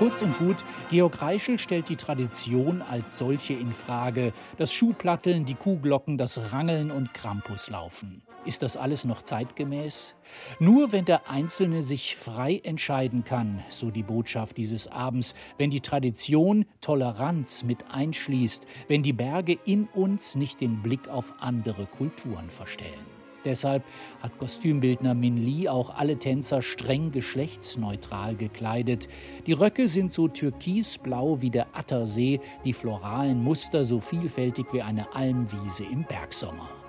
Kurz 0.00 0.22
und 0.22 0.38
gut, 0.38 0.64
Georg 0.88 1.20
Reischel 1.20 1.58
stellt 1.58 1.90
die 1.90 1.96
Tradition 1.96 2.80
als 2.80 3.18
solche 3.18 3.52
in 3.52 3.74
Frage. 3.74 4.32
Das 4.56 4.72
Schuhplatteln, 4.72 5.44
die 5.44 5.54
Kuhglocken, 5.54 6.16
das 6.16 6.54
Rangeln 6.54 6.90
und 6.90 7.12
Krampuslaufen. 7.12 8.22
Ist 8.46 8.62
das 8.62 8.78
alles 8.78 9.04
noch 9.04 9.20
zeitgemäß? 9.20 10.14
Nur 10.58 10.92
wenn 10.92 11.04
der 11.04 11.28
Einzelne 11.28 11.82
sich 11.82 12.16
frei 12.16 12.62
entscheiden 12.64 13.24
kann, 13.24 13.62
so 13.68 13.90
die 13.90 14.02
Botschaft 14.02 14.56
dieses 14.56 14.88
Abends, 14.88 15.34
wenn 15.58 15.68
die 15.68 15.82
Tradition 15.82 16.64
Toleranz 16.80 17.62
mit 17.62 17.84
einschließt, 17.92 18.66
wenn 18.88 19.02
die 19.02 19.12
Berge 19.12 19.58
in 19.66 19.86
uns 19.88 20.34
nicht 20.34 20.62
den 20.62 20.80
Blick 20.80 21.08
auf 21.08 21.34
andere 21.40 21.84
Kulturen 21.84 22.48
verstellen. 22.48 23.09
Deshalb 23.44 23.84
hat 24.22 24.38
Kostümbildner 24.38 25.14
Min 25.14 25.36
Lee 25.36 25.68
auch 25.68 25.94
alle 25.94 26.18
Tänzer 26.18 26.62
streng 26.62 27.10
geschlechtsneutral 27.10 28.36
gekleidet. 28.36 29.08
Die 29.46 29.52
Röcke 29.52 29.88
sind 29.88 30.12
so 30.12 30.28
türkisblau 30.28 31.40
wie 31.40 31.50
der 31.50 31.66
Attersee, 31.74 32.40
die 32.64 32.72
floralen 32.72 33.42
Muster 33.42 33.84
so 33.84 34.00
vielfältig 34.00 34.66
wie 34.72 34.82
eine 34.82 35.14
Almwiese 35.14 35.84
im 35.84 36.04
Bergsommer. 36.04 36.79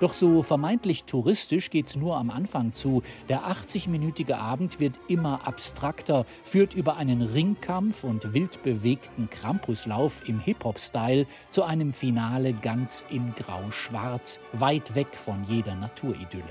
Doch 0.00 0.14
so 0.14 0.42
vermeintlich 0.42 1.04
touristisch 1.04 1.68
geht's 1.68 1.94
nur 1.94 2.16
am 2.16 2.30
Anfang 2.30 2.72
zu. 2.72 3.02
Der 3.28 3.42
80-minütige 3.50 4.34
Abend 4.34 4.80
wird 4.80 4.98
immer 5.08 5.46
abstrakter, 5.46 6.24
führt 6.42 6.74
über 6.74 6.96
einen 6.96 7.20
Ringkampf 7.20 8.02
und 8.02 8.32
wild 8.32 8.62
bewegten 8.62 9.28
Krampuslauf 9.28 10.26
im 10.26 10.40
Hip-Hop-Style 10.40 11.26
zu 11.50 11.64
einem 11.64 11.92
Finale 11.92 12.54
ganz 12.54 13.04
in 13.10 13.34
Grau-Schwarz, 13.34 14.40
weit 14.52 14.94
weg 14.94 15.08
von 15.14 15.44
jeder 15.44 15.74
Naturidylle. 15.74 16.44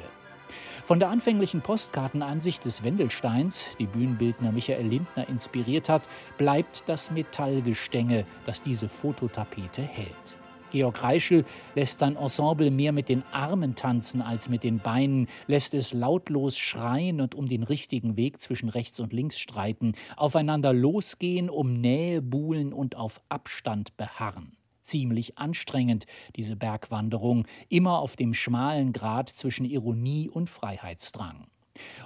Von 0.83 0.99
der 0.99 1.09
anfänglichen 1.09 1.61
Postkartenansicht 1.61 2.65
des 2.65 2.83
Wendelsteins, 2.83 3.69
die 3.79 3.85
Bühnenbildner 3.85 4.51
Michael 4.51 4.87
Lindner 4.87 5.27
inspiriert 5.27 5.89
hat, 5.89 6.07
bleibt 6.37 6.83
das 6.87 7.11
Metallgestänge, 7.11 8.25
das 8.45 8.61
diese 8.61 8.89
Fototapete 8.89 9.81
hält. 9.81 10.38
Georg 10.71 11.03
Reischel 11.03 11.45
lässt 11.75 11.99
sein 11.99 12.15
Ensemble 12.15 12.71
mehr 12.71 12.91
mit 12.91 13.09
den 13.09 13.23
Armen 13.31 13.75
tanzen 13.75 14.21
als 14.21 14.49
mit 14.49 14.63
den 14.63 14.79
Beinen, 14.79 15.27
lässt 15.47 15.73
es 15.73 15.93
lautlos 15.93 16.57
schreien 16.57 17.21
und 17.21 17.35
um 17.35 17.47
den 17.47 17.63
richtigen 17.63 18.17
Weg 18.17 18.41
zwischen 18.41 18.69
rechts 18.69 18.99
und 18.99 19.13
links 19.13 19.39
streiten, 19.39 19.93
aufeinander 20.15 20.73
losgehen, 20.73 21.49
um 21.49 21.73
Nähe 21.73 22.21
buhlen 22.21 22.73
und 22.73 22.95
auf 22.95 23.21
Abstand 23.29 23.97
beharren. 23.97 24.51
Ziemlich 24.81 25.37
anstrengend, 25.37 26.05
diese 26.35 26.55
Bergwanderung, 26.55 27.47
immer 27.67 27.99
auf 27.99 28.15
dem 28.15 28.33
schmalen 28.33 28.93
Grat 28.93 29.29
zwischen 29.29 29.65
Ironie 29.65 30.29
und 30.29 30.49
Freiheitsdrang. 30.49 31.45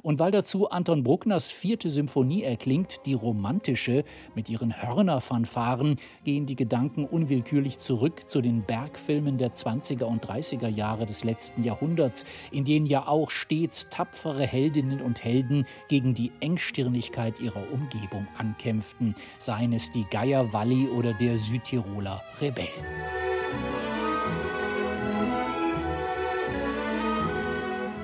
Und 0.01 0.19
weil 0.19 0.31
dazu 0.31 0.69
Anton 0.69 1.03
Bruckners 1.03 1.51
vierte 1.51 1.89
Symphonie 1.89 2.43
erklingt, 2.43 3.05
die 3.05 3.13
romantische, 3.13 4.03
mit 4.35 4.49
ihren 4.49 4.81
Hörnerfanfaren, 4.81 5.97
gehen 6.23 6.45
die 6.45 6.55
Gedanken 6.55 7.05
unwillkürlich 7.05 7.79
zurück 7.79 8.29
zu 8.29 8.41
den 8.41 8.63
Bergfilmen 8.63 9.37
der 9.37 9.53
20er 9.53 10.03
und 10.03 10.25
30er 10.25 10.67
Jahre 10.67 11.05
des 11.05 11.23
letzten 11.23 11.63
Jahrhunderts, 11.63 12.25
in 12.51 12.65
denen 12.65 12.85
ja 12.85 13.07
auch 13.07 13.29
stets 13.29 13.87
tapfere 13.89 14.45
Heldinnen 14.45 15.01
und 15.01 15.23
Helden 15.23 15.65
gegen 15.87 16.13
die 16.13 16.31
Engstirnigkeit 16.39 17.39
ihrer 17.39 17.71
Umgebung 17.71 18.27
ankämpften, 18.37 19.15
seien 19.37 19.73
es 19.73 19.91
die 19.91 20.05
Geier 20.09 20.53
Walli 20.53 20.87
oder 20.87 21.13
der 21.13 21.37
Südtiroler 21.37 22.21
Rebell. 22.41 22.69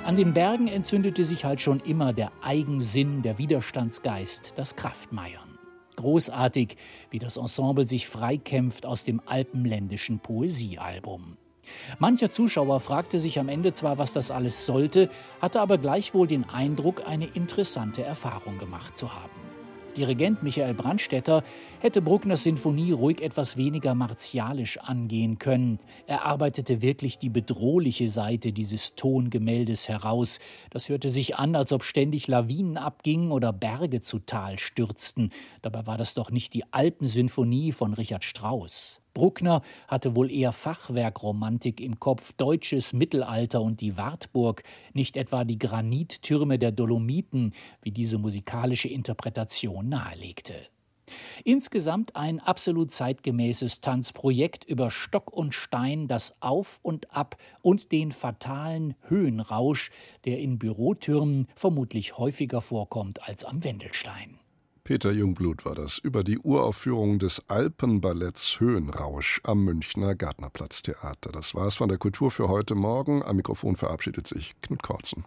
An 0.10 0.16
den 0.16 0.34
Bergen 0.34 0.68
entzündete 0.68 1.24
sich 1.24 1.46
halt 1.46 1.62
schon 1.62 1.82
immer 1.82 2.14
der 2.14 2.32
Eigensinn, 2.42 3.22
der 3.22 3.38
Widerstandsgeist, 3.38 4.54
das 4.56 4.76
Kraftmeiern. 4.76 5.60
Großartig, 5.98 6.78
wie 7.12 7.20
das 7.20 7.38
Ensemble 7.38 7.88
sich 7.88 8.08
freikämpft 8.08 8.88
aus 8.88 9.04
dem 9.04 9.22
alpenländischen 9.28 10.18
Poesiealbum. 10.18 11.38
Mancher 12.00 12.32
Zuschauer 12.32 12.80
fragte 12.80 13.20
sich 13.20 13.38
am 13.38 13.50
Ende 13.50 13.72
zwar, 13.72 14.00
was 14.00 14.12
das 14.12 14.32
alles 14.32 14.66
sollte, 14.66 15.12
hatte 15.42 15.62
aber 15.62 15.78
gleichwohl 15.78 16.26
den 16.26 16.50
Eindruck, 16.50 17.08
eine 17.08 17.28
interessante 17.28 18.02
Erfahrung 18.02 18.58
gemacht 18.58 18.98
zu 18.98 19.14
haben. 19.14 19.39
Dirigent 20.00 20.44
Michael 20.44 20.76
Brandstetter 20.76 21.44
hätte 21.82 22.02
Bruckners 22.02 22.44
Sinfonie 22.44 22.94
ruhig 22.94 23.22
etwas 23.22 23.58
weniger 23.58 23.96
martialisch 23.96 24.78
angehen 24.78 25.40
können. 25.40 25.80
Er 26.08 26.24
arbeitete 26.24 26.82
wirklich 26.82 27.20
die 27.20 27.28
bedrohliche 27.28 28.08
Seite 28.08 28.54
dieses 28.54 28.96
Tongemäldes 28.96 29.90
heraus. 29.90 30.40
Das 30.70 30.88
hörte 30.88 31.10
sich 31.10 31.36
an, 31.36 31.54
als 31.54 31.74
ob 31.74 31.84
ständig 31.84 32.30
Lawinen 32.30 32.78
abgingen 32.78 33.34
oder 33.34 33.52
Berge 33.52 34.00
zu 34.00 34.20
Tal 34.20 34.58
stürzten. 34.58 35.32
Dabei 35.64 35.86
war 35.86 35.98
das 35.98 36.14
doch 36.14 36.32
nicht 36.32 36.54
die 36.54 36.64
Alpensinfonie 36.72 37.74
von 37.74 37.94
Richard 37.94 38.24
Strauss. 38.24 39.02
Bruckner 39.20 39.64
hatte 39.90 40.16
wohl 40.16 40.32
eher 40.32 40.54
Fachwerkromantik 40.54 41.82
im 41.82 42.00
Kopf, 42.00 42.32
deutsches 42.38 42.94
Mittelalter 42.94 43.62
und 43.62 43.82
die 43.82 43.98
Wartburg, 43.98 44.64
nicht 44.94 45.18
etwa 45.18 45.44
die 45.44 45.60
Granittürme 45.60 46.58
der 46.58 46.72
Dolomiten, 46.72 47.54
wie 47.82 47.92
diese 47.92 48.18
musikalische 48.18 48.88
Interpretation 48.88 49.90
nahelegte. 49.90 50.54
Insgesamt 51.44 52.16
ein 52.16 52.40
absolut 52.40 52.92
zeitgemäßes 52.92 53.82
Tanzprojekt 53.82 54.64
über 54.64 54.90
Stock 54.90 55.34
und 55.34 55.54
Stein, 55.54 56.08
das 56.08 56.42
Auf 56.42 56.80
und 56.82 57.14
Ab 57.14 57.36
und 57.62 57.92
den 57.92 58.14
fatalen 58.14 58.96
Höhenrausch, 59.10 59.92
der 60.24 60.40
in 60.40 60.60
Bürotürmen 60.60 61.50
vermutlich 61.58 62.18
häufiger 62.18 62.62
vorkommt 62.62 63.28
als 63.28 63.44
am 63.44 63.66
Wendelstein. 63.66 64.40
Peter 64.90 65.12
Jungblut 65.12 65.66
war 65.66 65.76
das 65.76 66.00
über 66.00 66.24
die 66.24 66.40
Uraufführung 66.40 67.20
des 67.20 67.48
Alpenballetts 67.48 68.60
Höhenrausch 68.60 69.40
am 69.44 69.64
Münchner 69.64 70.16
Gärtnerplatztheater. 70.16 71.32
Das 71.32 71.54
war's 71.54 71.76
von 71.76 71.90
der 71.90 72.00
Kultur 72.00 72.32
für 72.32 72.50
heute 72.50 72.74
Morgen. 72.74 73.22
Am 73.22 73.36
Mikrofon 73.36 73.76
verabschiedet 73.76 74.26
sich 74.26 74.60
Knut 74.64 74.82
Korzen. 74.82 75.26